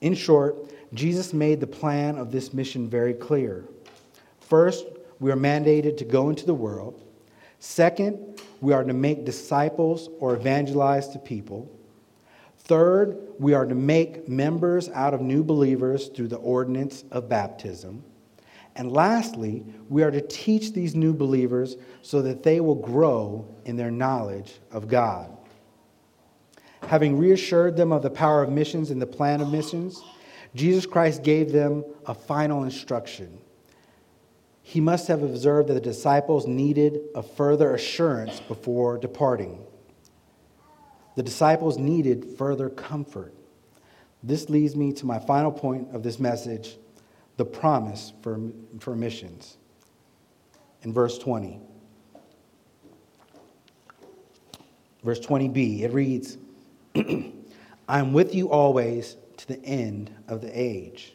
In 0.00 0.14
short, 0.14 0.72
Jesus 0.94 1.32
made 1.32 1.58
the 1.58 1.66
plan 1.66 2.18
of 2.18 2.30
this 2.30 2.54
mission 2.54 2.88
very 2.88 3.14
clear. 3.14 3.64
First, 4.38 4.86
we 5.18 5.32
are 5.32 5.36
mandated 5.36 5.96
to 5.96 6.04
go 6.04 6.28
into 6.28 6.46
the 6.46 6.54
world. 6.54 7.02
Second, 7.58 8.40
we 8.60 8.72
are 8.72 8.84
to 8.84 8.94
make 8.94 9.24
disciples 9.24 10.08
or 10.20 10.36
evangelize 10.36 11.08
to 11.08 11.18
people. 11.18 11.68
Third, 12.58 13.18
we 13.40 13.54
are 13.54 13.66
to 13.66 13.74
make 13.74 14.28
members 14.28 14.88
out 14.90 15.14
of 15.14 15.20
new 15.20 15.42
believers 15.42 16.06
through 16.06 16.28
the 16.28 16.36
ordinance 16.36 17.02
of 17.10 17.28
baptism. 17.28 18.04
And 18.74 18.90
lastly, 18.90 19.64
we 19.88 20.02
are 20.02 20.10
to 20.10 20.20
teach 20.20 20.72
these 20.72 20.94
new 20.94 21.12
believers 21.12 21.76
so 22.00 22.22
that 22.22 22.42
they 22.42 22.60
will 22.60 22.74
grow 22.74 23.46
in 23.64 23.76
their 23.76 23.90
knowledge 23.90 24.60
of 24.70 24.88
God. 24.88 25.36
Having 26.88 27.18
reassured 27.18 27.76
them 27.76 27.92
of 27.92 28.02
the 28.02 28.10
power 28.10 28.42
of 28.42 28.50
missions 28.50 28.90
and 28.90 29.00
the 29.00 29.06
plan 29.06 29.40
of 29.40 29.50
missions, 29.50 30.02
Jesus 30.54 30.86
Christ 30.86 31.22
gave 31.22 31.52
them 31.52 31.84
a 32.06 32.14
final 32.14 32.64
instruction. 32.64 33.38
He 34.62 34.80
must 34.80 35.08
have 35.08 35.22
observed 35.22 35.68
that 35.68 35.74
the 35.74 35.80
disciples 35.80 36.46
needed 36.46 37.00
a 37.14 37.22
further 37.22 37.74
assurance 37.74 38.40
before 38.40 38.96
departing. 38.98 39.64
The 41.16 41.22
disciples 41.22 41.78
needed 41.78 42.36
further 42.38 42.70
comfort. 42.70 43.34
This 44.22 44.48
leads 44.48 44.76
me 44.76 44.92
to 44.94 45.06
my 45.06 45.18
final 45.18 45.52
point 45.52 45.88
of 45.94 46.02
this 46.02 46.18
message 46.18 46.76
the 47.36 47.44
promise 47.44 48.12
for, 48.22 48.40
for 48.78 48.94
missions. 48.94 49.56
In 50.82 50.92
verse 50.92 51.18
20. 51.18 51.60
Verse 55.02 55.20
20b, 55.20 55.80
it 55.80 55.92
reads, 55.92 56.38
I 56.94 57.98
am 57.98 58.12
with 58.12 58.34
you 58.34 58.50
always 58.50 59.16
to 59.38 59.48
the 59.48 59.64
end 59.64 60.12
of 60.28 60.40
the 60.40 60.50
age. 60.58 61.14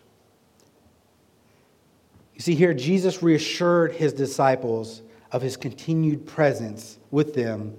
You 2.36 2.42
see, 2.42 2.56
here 2.56 2.74
Jesus 2.74 3.24
reassured 3.24 3.94
his 3.94 4.14
disciples 4.14 5.02
of 5.32 5.42
his 5.42 5.58
continued 5.58 6.26
presence 6.26 7.00
with 7.12 7.34
them 7.34 7.76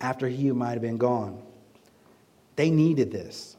after 0.00 0.28
he 0.28 0.50
might 0.52 0.72
have 0.72 0.82
been 0.82 0.96
gone. 0.96 1.42
They 2.56 2.70
needed 2.70 3.10
this. 3.10 3.56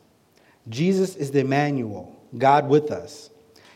Jesus 0.70 1.16
is 1.16 1.32
the 1.32 1.40
Emmanuel, 1.40 2.16
God 2.38 2.70
with 2.70 2.92
us. 2.92 3.30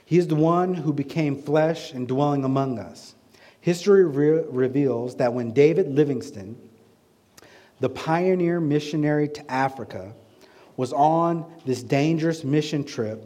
He 0.06 0.20
is 0.20 0.28
the 0.28 0.36
one 0.36 0.76
who 0.76 0.94
became 0.94 1.42
flesh 1.42 1.92
and 1.92 2.08
dwelling 2.08 2.44
among 2.44 2.78
us. 2.78 3.16
History 3.60 4.06
re- 4.06 4.44
reveals 4.48 5.16
that 5.16 5.34
when 5.34 5.52
David 5.52 5.92
Livingstone, 5.92 6.56
the 7.80 7.90
pioneer 7.90 8.62
missionary 8.62 9.28
to 9.30 9.52
Africa, 9.52 10.14
was 10.78 10.94
on 10.94 11.52
this 11.66 11.82
dangerous 11.82 12.44
mission 12.44 12.84
trip, 12.84 13.26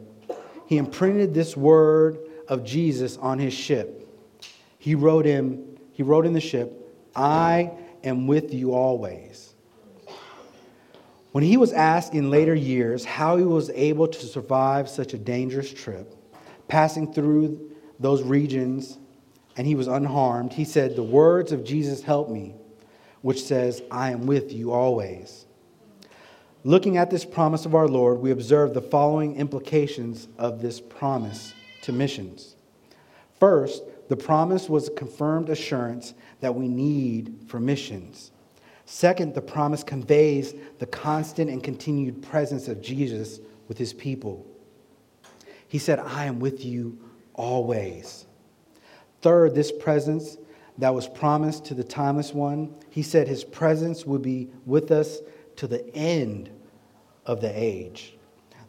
he 0.66 0.78
imprinted 0.78 1.34
this 1.34 1.56
word 1.56 2.18
of 2.48 2.64
Jesus 2.64 3.18
on 3.18 3.38
his 3.38 3.52
ship. 3.52 4.08
He 4.78 4.94
wrote 4.94 5.26
him, 5.26 5.76
he 5.92 6.02
wrote 6.02 6.24
in 6.24 6.32
the 6.32 6.40
ship, 6.40 6.72
I 7.14 7.72
am 8.02 8.26
with 8.26 8.54
you 8.54 8.72
always. 8.72 9.52
When 11.32 11.44
he 11.44 11.56
was 11.56 11.72
asked 11.72 12.14
in 12.14 12.30
later 12.30 12.54
years 12.54 13.04
how 13.04 13.36
he 13.36 13.44
was 13.44 13.68
able 13.70 14.08
to 14.08 14.26
survive 14.26 14.88
such 14.88 15.12
a 15.12 15.18
dangerous 15.18 15.72
trip, 15.72 16.16
passing 16.70 17.12
through 17.12 17.70
those 17.98 18.22
regions, 18.22 18.98
and 19.56 19.66
he 19.66 19.74
was 19.74 19.88
unharmed, 19.88 20.52
he 20.52 20.64
said, 20.64 20.96
The 20.96 21.02
words 21.02 21.52
of 21.52 21.64
Jesus 21.64 22.02
help 22.02 22.30
me, 22.30 22.54
which 23.20 23.42
says, 23.42 23.82
I 23.90 24.12
am 24.12 24.26
with 24.26 24.52
you 24.52 24.72
always. 24.72 25.44
Looking 26.62 26.96
at 26.96 27.10
this 27.10 27.24
promise 27.24 27.66
of 27.66 27.74
our 27.74 27.88
Lord, 27.88 28.20
we 28.20 28.30
observe 28.30 28.72
the 28.72 28.82
following 28.82 29.36
implications 29.36 30.28
of 30.38 30.62
this 30.62 30.80
promise 30.80 31.52
to 31.82 31.92
missions. 31.92 32.54
First, 33.38 33.82
the 34.08 34.16
promise 34.16 34.68
was 34.68 34.88
a 34.88 34.92
confirmed 34.92 35.48
assurance 35.48 36.14
that 36.40 36.54
we 36.54 36.68
need 36.68 37.44
for 37.48 37.58
missions. 37.58 38.30
Second, 38.84 39.34
the 39.34 39.42
promise 39.42 39.82
conveys 39.82 40.54
the 40.78 40.86
constant 40.86 41.50
and 41.50 41.62
continued 41.62 42.22
presence 42.22 42.68
of 42.68 42.82
Jesus 42.82 43.40
with 43.68 43.78
his 43.78 43.92
people. 43.92 44.46
He 45.70 45.78
said, 45.78 46.00
I 46.00 46.24
am 46.24 46.40
with 46.40 46.64
you 46.64 46.98
always. 47.32 48.26
Third, 49.22 49.54
this 49.54 49.70
presence 49.70 50.36
that 50.78 50.92
was 50.92 51.06
promised 51.06 51.64
to 51.66 51.74
the 51.74 51.84
timeless 51.84 52.34
one, 52.34 52.74
he 52.90 53.02
said 53.02 53.28
his 53.28 53.44
presence 53.44 54.04
would 54.04 54.20
be 54.20 54.48
with 54.66 54.90
us 54.90 55.20
to 55.54 55.68
the 55.68 55.88
end 55.94 56.50
of 57.24 57.40
the 57.40 57.52
age. 57.54 58.16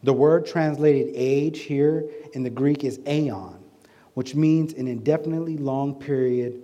The 0.03 0.13
word 0.13 0.45
translated 0.45 1.11
age 1.15 1.61
here 1.61 2.07
in 2.33 2.43
the 2.43 2.51
Greek 2.51 2.83
is 2.83 2.99
aeon, 3.07 3.57
which 4.13 4.35
means 4.35 4.73
an 4.73 4.87
indefinitely 4.87 5.57
long 5.57 5.95
period, 5.95 6.61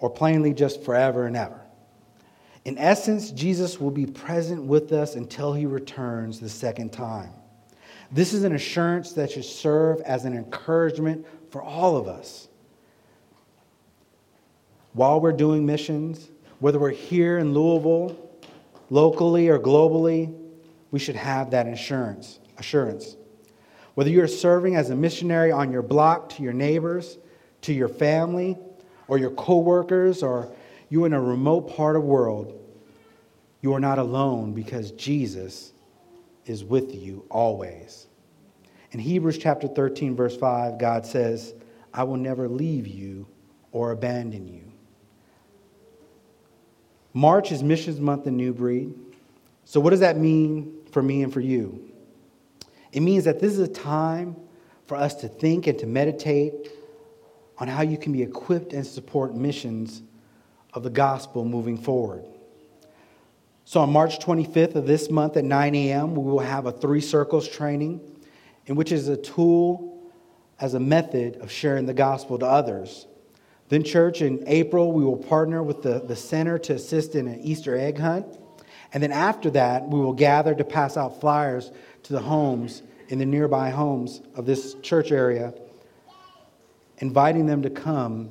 or 0.00 0.10
plainly 0.10 0.52
just 0.52 0.82
forever 0.82 1.26
and 1.26 1.36
ever. 1.36 1.60
In 2.64 2.76
essence, 2.78 3.30
Jesus 3.30 3.78
will 3.78 3.92
be 3.92 4.06
present 4.06 4.64
with 4.64 4.90
us 4.90 5.14
until 5.14 5.52
he 5.52 5.66
returns 5.66 6.40
the 6.40 6.48
second 6.48 6.92
time. 6.92 7.30
This 8.10 8.32
is 8.32 8.44
an 8.44 8.54
assurance 8.54 9.12
that 9.12 9.30
should 9.30 9.44
serve 9.44 10.00
as 10.00 10.24
an 10.24 10.34
encouragement 10.34 11.26
for 11.50 11.62
all 11.62 11.96
of 11.96 12.08
us. 12.08 12.48
While 14.94 15.20
we're 15.20 15.32
doing 15.32 15.66
missions, 15.66 16.30
whether 16.58 16.78
we're 16.78 16.90
here 16.90 17.38
in 17.38 17.52
Louisville, 17.52 18.16
locally 18.90 19.48
or 19.48 19.58
globally, 19.58 20.34
we 20.90 20.98
should 20.98 21.16
have 21.16 21.50
that 21.50 21.66
assurance. 21.66 22.40
Assurance. 22.56 23.16
Whether 23.94 24.10
you're 24.10 24.26
serving 24.26 24.76
as 24.76 24.90
a 24.90 24.96
missionary 24.96 25.52
on 25.52 25.70
your 25.70 25.82
block 25.82 26.30
to 26.30 26.42
your 26.42 26.52
neighbors, 26.52 27.18
to 27.62 27.72
your 27.72 27.88
family, 27.88 28.56
or 29.06 29.18
your 29.18 29.30
coworkers, 29.32 30.22
or 30.22 30.50
you're 30.88 31.06
in 31.06 31.12
a 31.12 31.20
remote 31.20 31.76
part 31.76 31.96
of 31.96 32.02
the 32.02 32.08
world, 32.08 32.54
You 33.60 33.74
are 33.74 33.80
not 33.80 33.98
alone 33.98 34.52
because 34.52 34.92
Jesus 34.92 35.72
is 36.48 36.64
with 36.64 36.94
you 36.94 37.24
always. 37.30 38.06
In 38.92 39.00
Hebrews 39.00 39.38
chapter 39.38 39.68
13, 39.68 40.16
verse 40.16 40.36
5, 40.36 40.78
God 40.78 41.04
says, 41.04 41.54
I 41.92 42.04
will 42.04 42.16
never 42.16 42.48
leave 42.48 42.86
you 42.86 43.26
or 43.72 43.90
abandon 43.90 44.48
you. 44.48 44.64
March 47.12 47.52
is 47.52 47.62
Missions 47.62 48.00
Month 48.00 48.26
in 48.26 48.36
New 48.36 48.54
Breed. 48.54 48.94
So, 49.64 49.80
what 49.80 49.90
does 49.90 50.00
that 50.00 50.16
mean 50.16 50.78
for 50.92 51.02
me 51.02 51.22
and 51.22 51.32
for 51.32 51.40
you? 51.40 51.90
It 52.92 53.00
means 53.00 53.24
that 53.24 53.40
this 53.40 53.52
is 53.52 53.58
a 53.58 53.68
time 53.68 54.36
for 54.86 54.96
us 54.96 55.14
to 55.16 55.28
think 55.28 55.66
and 55.66 55.78
to 55.78 55.86
meditate 55.86 56.70
on 57.58 57.68
how 57.68 57.82
you 57.82 57.98
can 57.98 58.12
be 58.12 58.22
equipped 58.22 58.72
and 58.72 58.86
support 58.86 59.34
missions 59.34 60.02
of 60.72 60.82
the 60.82 60.90
gospel 60.90 61.44
moving 61.44 61.76
forward. 61.76 62.24
So, 63.68 63.82
on 63.82 63.92
March 63.92 64.18
25th 64.18 64.76
of 64.76 64.86
this 64.86 65.10
month 65.10 65.36
at 65.36 65.44
9 65.44 65.74
a.m., 65.74 66.14
we 66.14 66.22
will 66.22 66.38
have 66.38 66.64
a 66.64 66.72
three 66.72 67.02
circles 67.02 67.46
training, 67.46 68.00
in 68.64 68.76
which 68.76 68.90
is 68.90 69.08
a 69.08 69.16
tool 69.18 70.10
as 70.58 70.72
a 70.72 70.80
method 70.80 71.36
of 71.42 71.52
sharing 71.52 71.84
the 71.84 71.92
gospel 71.92 72.38
to 72.38 72.46
others. 72.46 73.06
Then, 73.68 73.84
church, 73.84 74.22
in 74.22 74.42
April, 74.46 74.92
we 74.92 75.04
will 75.04 75.18
partner 75.18 75.62
with 75.62 75.82
the, 75.82 75.98
the 75.98 76.16
center 76.16 76.58
to 76.60 76.76
assist 76.76 77.14
in 77.14 77.28
an 77.28 77.42
Easter 77.42 77.76
egg 77.76 77.98
hunt. 77.98 78.38
And 78.94 79.02
then 79.02 79.12
after 79.12 79.50
that, 79.50 79.86
we 79.86 80.00
will 80.00 80.14
gather 80.14 80.54
to 80.54 80.64
pass 80.64 80.96
out 80.96 81.20
flyers 81.20 81.70
to 82.04 82.14
the 82.14 82.20
homes 82.20 82.82
in 83.10 83.18
the 83.18 83.26
nearby 83.26 83.68
homes 83.68 84.22
of 84.34 84.46
this 84.46 84.76
church 84.80 85.12
area, 85.12 85.52
inviting 87.00 87.44
them 87.44 87.60
to 87.60 87.68
come 87.68 88.30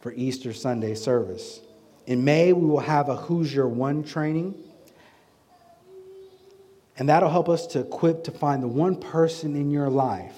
for 0.00 0.14
Easter 0.14 0.54
Sunday 0.54 0.94
service. 0.94 1.60
In 2.06 2.24
May, 2.24 2.52
we 2.52 2.66
will 2.66 2.80
have 2.80 3.08
a 3.08 3.44
Your 3.44 3.68
One 3.68 4.04
training. 4.04 4.54
And 6.96 7.08
that'll 7.08 7.30
help 7.30 7.48
us 7.48 7.66
to 7.68 7.80
equip 7.80 8.24
to 8.24 8.30
find 8.30 8.62
the 8.62 8.68
one 8.68 8.96
person 8.96 9.56
in 9.56 9.70
your 9.70 9.88
life 9.88 10.36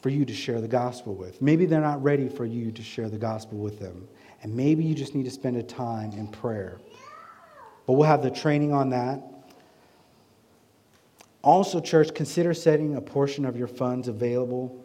for 0.00 0.08
you 0.08 0.24
to 0.24 0.34
share 0.34 0.60
the 0.60 0.68
gospel 0.68 1.14
with. 1.14 1.42
Maybe 1.42 1.66
they're 1.66 1.80
not 1.80 2.02
ready 2.02 2.28
for 2.28 2.44
you 2.44 2.70
to 2.72 2.82
share 2.82 3.10
the 3.10 3.18
gospel 3.18 3.58
with 3.58 3.78
them. 3.78 4.08
And 4.42 4.54
maybe 4.54 4.84
you 4.84 4.94
just 4.94 5.14
need 5.14 5.24
to 5.24 5.30
spend 5.30 5.56
a 5.56 5.62
time 5.62 6.12
in 6.12 6.28
prayer. 6.28 6.78
But 7.86 7.94
we'll 7.94 8.06
have 8.06 8.22
the 8.22 8.30
training 8.30 8.72
on 8.72 8.90
that. 8.90 9.22
Also, 11.42 11.80
church, 11.80 12.14
consider 12.14 12.54
setting 12.54 12.96
a 12.96 13.00
portion 13.00 13.44
of 13.44 13.56
your 13.56 13.66
funds 13.66 14.08
available 14.08 14.82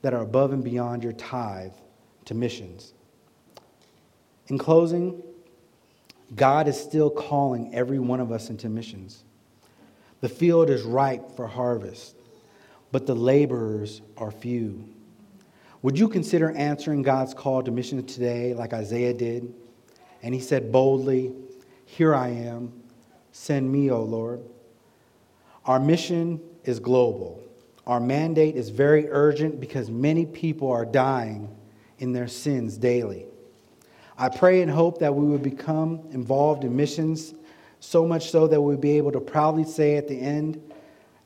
that 0.00 0.14
are 0.14 0.22
above 0.22 0.52
and 0.52 0.64
beyond 0.64 1.02
your 1.02 1.12
tithe 1.12 1.72
to 2.24 2.34
missions. 2.34 2.94
In 4.48 4.58
closing, 4.58 5.22
God 6.34 6.68
is 6.68 6.78
still 6.78 7.10
calling 7.10 7.74
every 7.74 7.98
one 7.98 8.20
of 8.20 8.32
us 8.32 8.50
into 8.50 8.68
missions. 8.68 9.24
The 10.20 10.28
field 10.28 10.70
is 10.70 10.82
ripe 10.82 11.36
for 11.36 11.46
harvest, 11.46 12.16
but 12.92 13.06
the 13.06 13.14
laborers 13.14 14.02
are 14.16 14.30
few. 14.30 14.84
Would 15.82 15.98
you 15.98 16.08
consider 16.08 16.50
answering 16.52 17.02
God's 17.02 17.34
call 17.34 17.62
to 17.62 17.70
missions 17.70 18.12
today 18.12 18.54
like 18.54 18.72
Isaiah 18.72 19.14
did? 19.14 19.52
And 20.22 20.34
he 20.34 20.40
said 20.40 20.72
boldly, 20.72 21.32
Here 21.84 22.14
I 22.14 22.28
am, 22.28 22.72
send 23.32 23.70
me, 23.70 23.90
O 23.90 24.02
Lord. 24.02 24.40
Our 25.64 25.78
mission 25.78 26.40
is 26.64 26.80
global. 26.80 27.42
Our 27.86 28.00
mandate 28.00 28.56
is 28.56 28.70
very 28.70 29.08
urgent 29.08 29.60
because 29.60 29.90
many 29.90 30.26
people 30.26 30.70
are 30.70 30.84
dying 30.84 31.54
in 31.98 32.12
their 32.12 32.28
sins 32.28 32.76
daily. 32.76 33.26
I 34.18 34.30
pray 34.30 34.62
and 34.62 34.70
hope 34.70 34.98
that 35.00 35.14
we 35.14 35.26
will 35.26 35.38
become 35.38 36.08
involved 36.12 36.64
in 36.64 36.74
missions, 36.74 37.34
so 37.80 38.06
much 38.06 38.30
so 38.30 38.46
that 38.46 38.60
we'll 38.60 38.78
be 38.78 38.96
able 38.96 39.12
to 39.12 39.20
proudly 39.20 39.64
say 39.64 39.96
at 39.96 40.08
the 40.08 40.18
end, 40.18 40.62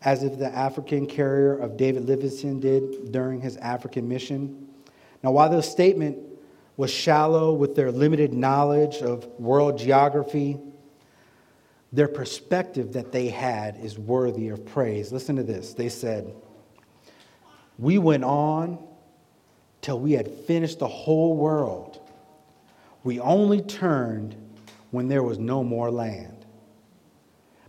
as 0.02 0.22
if 0.24 0.38
the 0.38 0.48
African 0.48 1.06
carrier 1.06 1.56
of 1.56 1.76
David 1.76 2.06
Livingstone 2.06 2.58
did 2.58 3.12
during 3.12 3.40
his 3.40 3.56
African 3.58 4.08
mission. 4.08 4.68
Now, 5.22 5.30
while 5.30 5.50
this 5.50 5.70
statement 5.70 6.18
was 6.76 6.90
shallow 6.90 7.52
with 7.52 7.76
their 7.76 7.92
limited 7.92 8.32
knowledge 8.32 8.96
of 9.02 9.26
world 9.38 9.78
geography, 9.78 10.58
their 11.92 12.08
perspective 12.08 12.94
that 12.94 13.12
they 13.12 13.28
had 13.28 13.76
is 13.76 13.98
worthy 13.98 14.48
of 14.48 14.64
praise. 14.64 15.12
Listen 15.12 15.36
to 15.36 15.42
this. 15.42 15.74
They 15.74 15.88
said, 15.88 16.34
We 17.78 17.98
went 17.98 18.24
on 18.24 18.78
till 19.82 20.00
we 20.00 20.12
had 20.12 20.28
finished 20.28 20.78
the 20.78 20.88
whole 20.88 21.36
world 21.36 21.99
we 23.02 23.20
only 23.20 23.62
turned 23.62 24.36
when 24.90 25.08
there 25.08 25.22
was 25.22 25.38
no 25.38 25.62
more 25.62 25.90
land. 25.90 26.44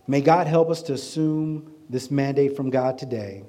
May 0.06 0.20
God 0.20 0.46
help 0.46 0.70
us 0.70 0.82
to 0.82 0.94
assume 0.94 1.72
this 1.88 2.10
mandate 2.10 2.56
from 2.56 2.70
God 2.70 2.98
today, 2.98 3.44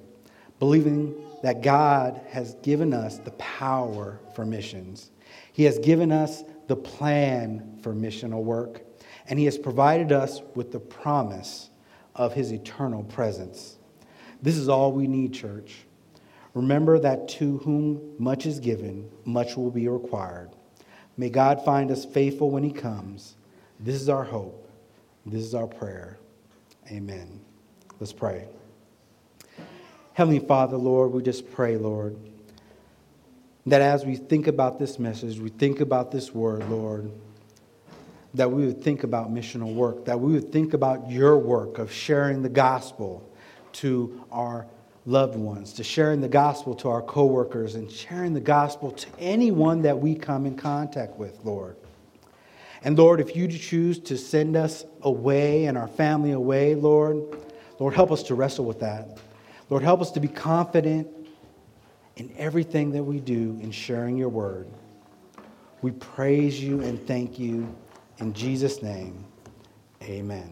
believing 0.59 1.15
that 1.41 1.61
God 1.61 2.21
has 2.29 2.55
given 2.63 2.93
us 2.93 3.17
the 3.17 3.31
power 3.31 4.19
for 4.35 4.45
missions. 4.45 5.11
He 5.51 5.63
has 5.63 5.79
given 5.79 6.11
us 6.11 6.43
the 6.67 6.75
plan 6.75 7.79
for 7.81 7.93
missional 7.93 8.43
work, 8.43 8.81
and 9.27 9.37
He 9.37 9.45
has 9.45 9.57
provided 9.57 10.11
us 10.11 10.41
with 10.55 10.71
the 10.71 10.79
promise 10.79 11.69
of 12.15 12.33
His 12.33 12.51
eternal 12.51 13.03
presence. 13.03 13.77
This 14.41 14.57
is 14.57 14.69
all 14.69 14.91
we 14.91 15.07
need, 15.07 15.33
church. 15.33 15.85
Remember 16.53 16.99
that 16.99 17.27
to 17.29 17.57
whom 17.59 18.13
much 18.19 18.45
is 18.45 18.59
given, 18.59 19.09
much 19.25 19.57
will 19.57 19.71
be 19.71 19.87
required. 19.87 20.51
May 21.17 21.29
God 21.29 21.63
find 21.63 21.91
us 21.91 22.05
faithful 22.05 22.49
when 22.49 22.63
He 22.63 22.71
comes. 22.71 23.35
This 23.79 23.95
is 23.95 24.09
our 24.09 24.23
hope. 24.23 24.69
This 25.25 25.43
is 25.43 25.55
our 25.55 25.67
prayer. 25.67 26.17
Amen. 26.91 27.39
Let's 27.99 28.13
pray. 28.13 28.47
Heavenly 30.13 30.39
Father, 30.39 30.77
Lord, 30.77 31.11
we 31.11 31.23
just 31.23 31.51
pray, 31.51 31.77
Lord, 31.77 32.17
that 33.65 33.81
as 33.81 34.05
we 34.05 34.15
think 34.15 34.47
about 34.47 34.79
this 34.79 34.99
message, 34.99 35.39
we 35.39 35.49
think 35.49 35.79
about 35.79 36.11
this 36.11 36.33
word, 36.33 36.67
Lord, 36.69 37.11
that 38.33 38.51
we 38.51 38.65
would 38.65 38.83
think 38.83 39.03
about 39.03 39.33
missional 39.33 39.73
work, 39.73 40.05
that 40.05 40.19
we 40.19 40.33
would 40.33 40.51
think 40.51 40.73
about 40.73 41.09
your 41.09 41.37
work 41.37 41.77
of 41.77 41.91
sharing 41.91 42.41
the 42.41 42.49
gospel 42.49 43.27
to 43.73 44.23
our 44.31 44.67
loved 45.05 45.35
ones, 45.35 45.73
to 45.73 45.83
sharing 45.83 46.21
the 46.21 46.29
gospel 46.29 46.75
to 46.75 46.89
our 46.89 47.01
coworkers, 47.01 47.75
and 47.75 47.91
sharing 47.91 48.33
the 48.33 48.39
gospel 48.39 48.91
to 48.91 49.07
anyone 49.19 49.81
that 49.81 49.99
we 49.99 50.15
come 50.15 50.45
in 50.45 50.55
contact 50.55 51.17
with, 51.17 51.37
Lord. 51.43 51.75
And 52.83 52.97
Lord, 52.97 53.19
if 53.19 53.35
you 53.35 53.47
choose 53.47 53.99
to 53.99 54.17
send 54.17 54.55
us 54.55 54.85
away 55.01 55.65
and 55.65 55.77
our 55.77 55.87
family 55.87 56.31
away, 56.31 56.75
Lord, 56.75 57.17
Lord, 57.79 57.93
help 57.93 58.11
us 58.11 58.23
to 58.23 58.35
wrestle 58.35 58.65
with 58.65 58.81
that. 58.81 59.17
Lord, 59.69 59.83
help 59.83 60.01
us 60.01 60.11
to 60.11 60.19
be 60.19 60.27
confident 60.27 61.07
in 62.17 62.31
everything 62.37 62.91
that 62.91 63.03
we 63.03 63.19
do 63.19 63.57
in 63.61 63.71
sharing 63.71 64.17
your 64.17 64.29
word. 64.29 64.67
We 65.81 65.91
praise 65.91 66.61
you 66.61 66.81
and 66.81 67.05
thank 67.07 67.39
you. 67.39 67.73
In 68.19 68.33
Jesus' 68.33 68.81
name, 68.81 69.25
amen. 70.03 70.49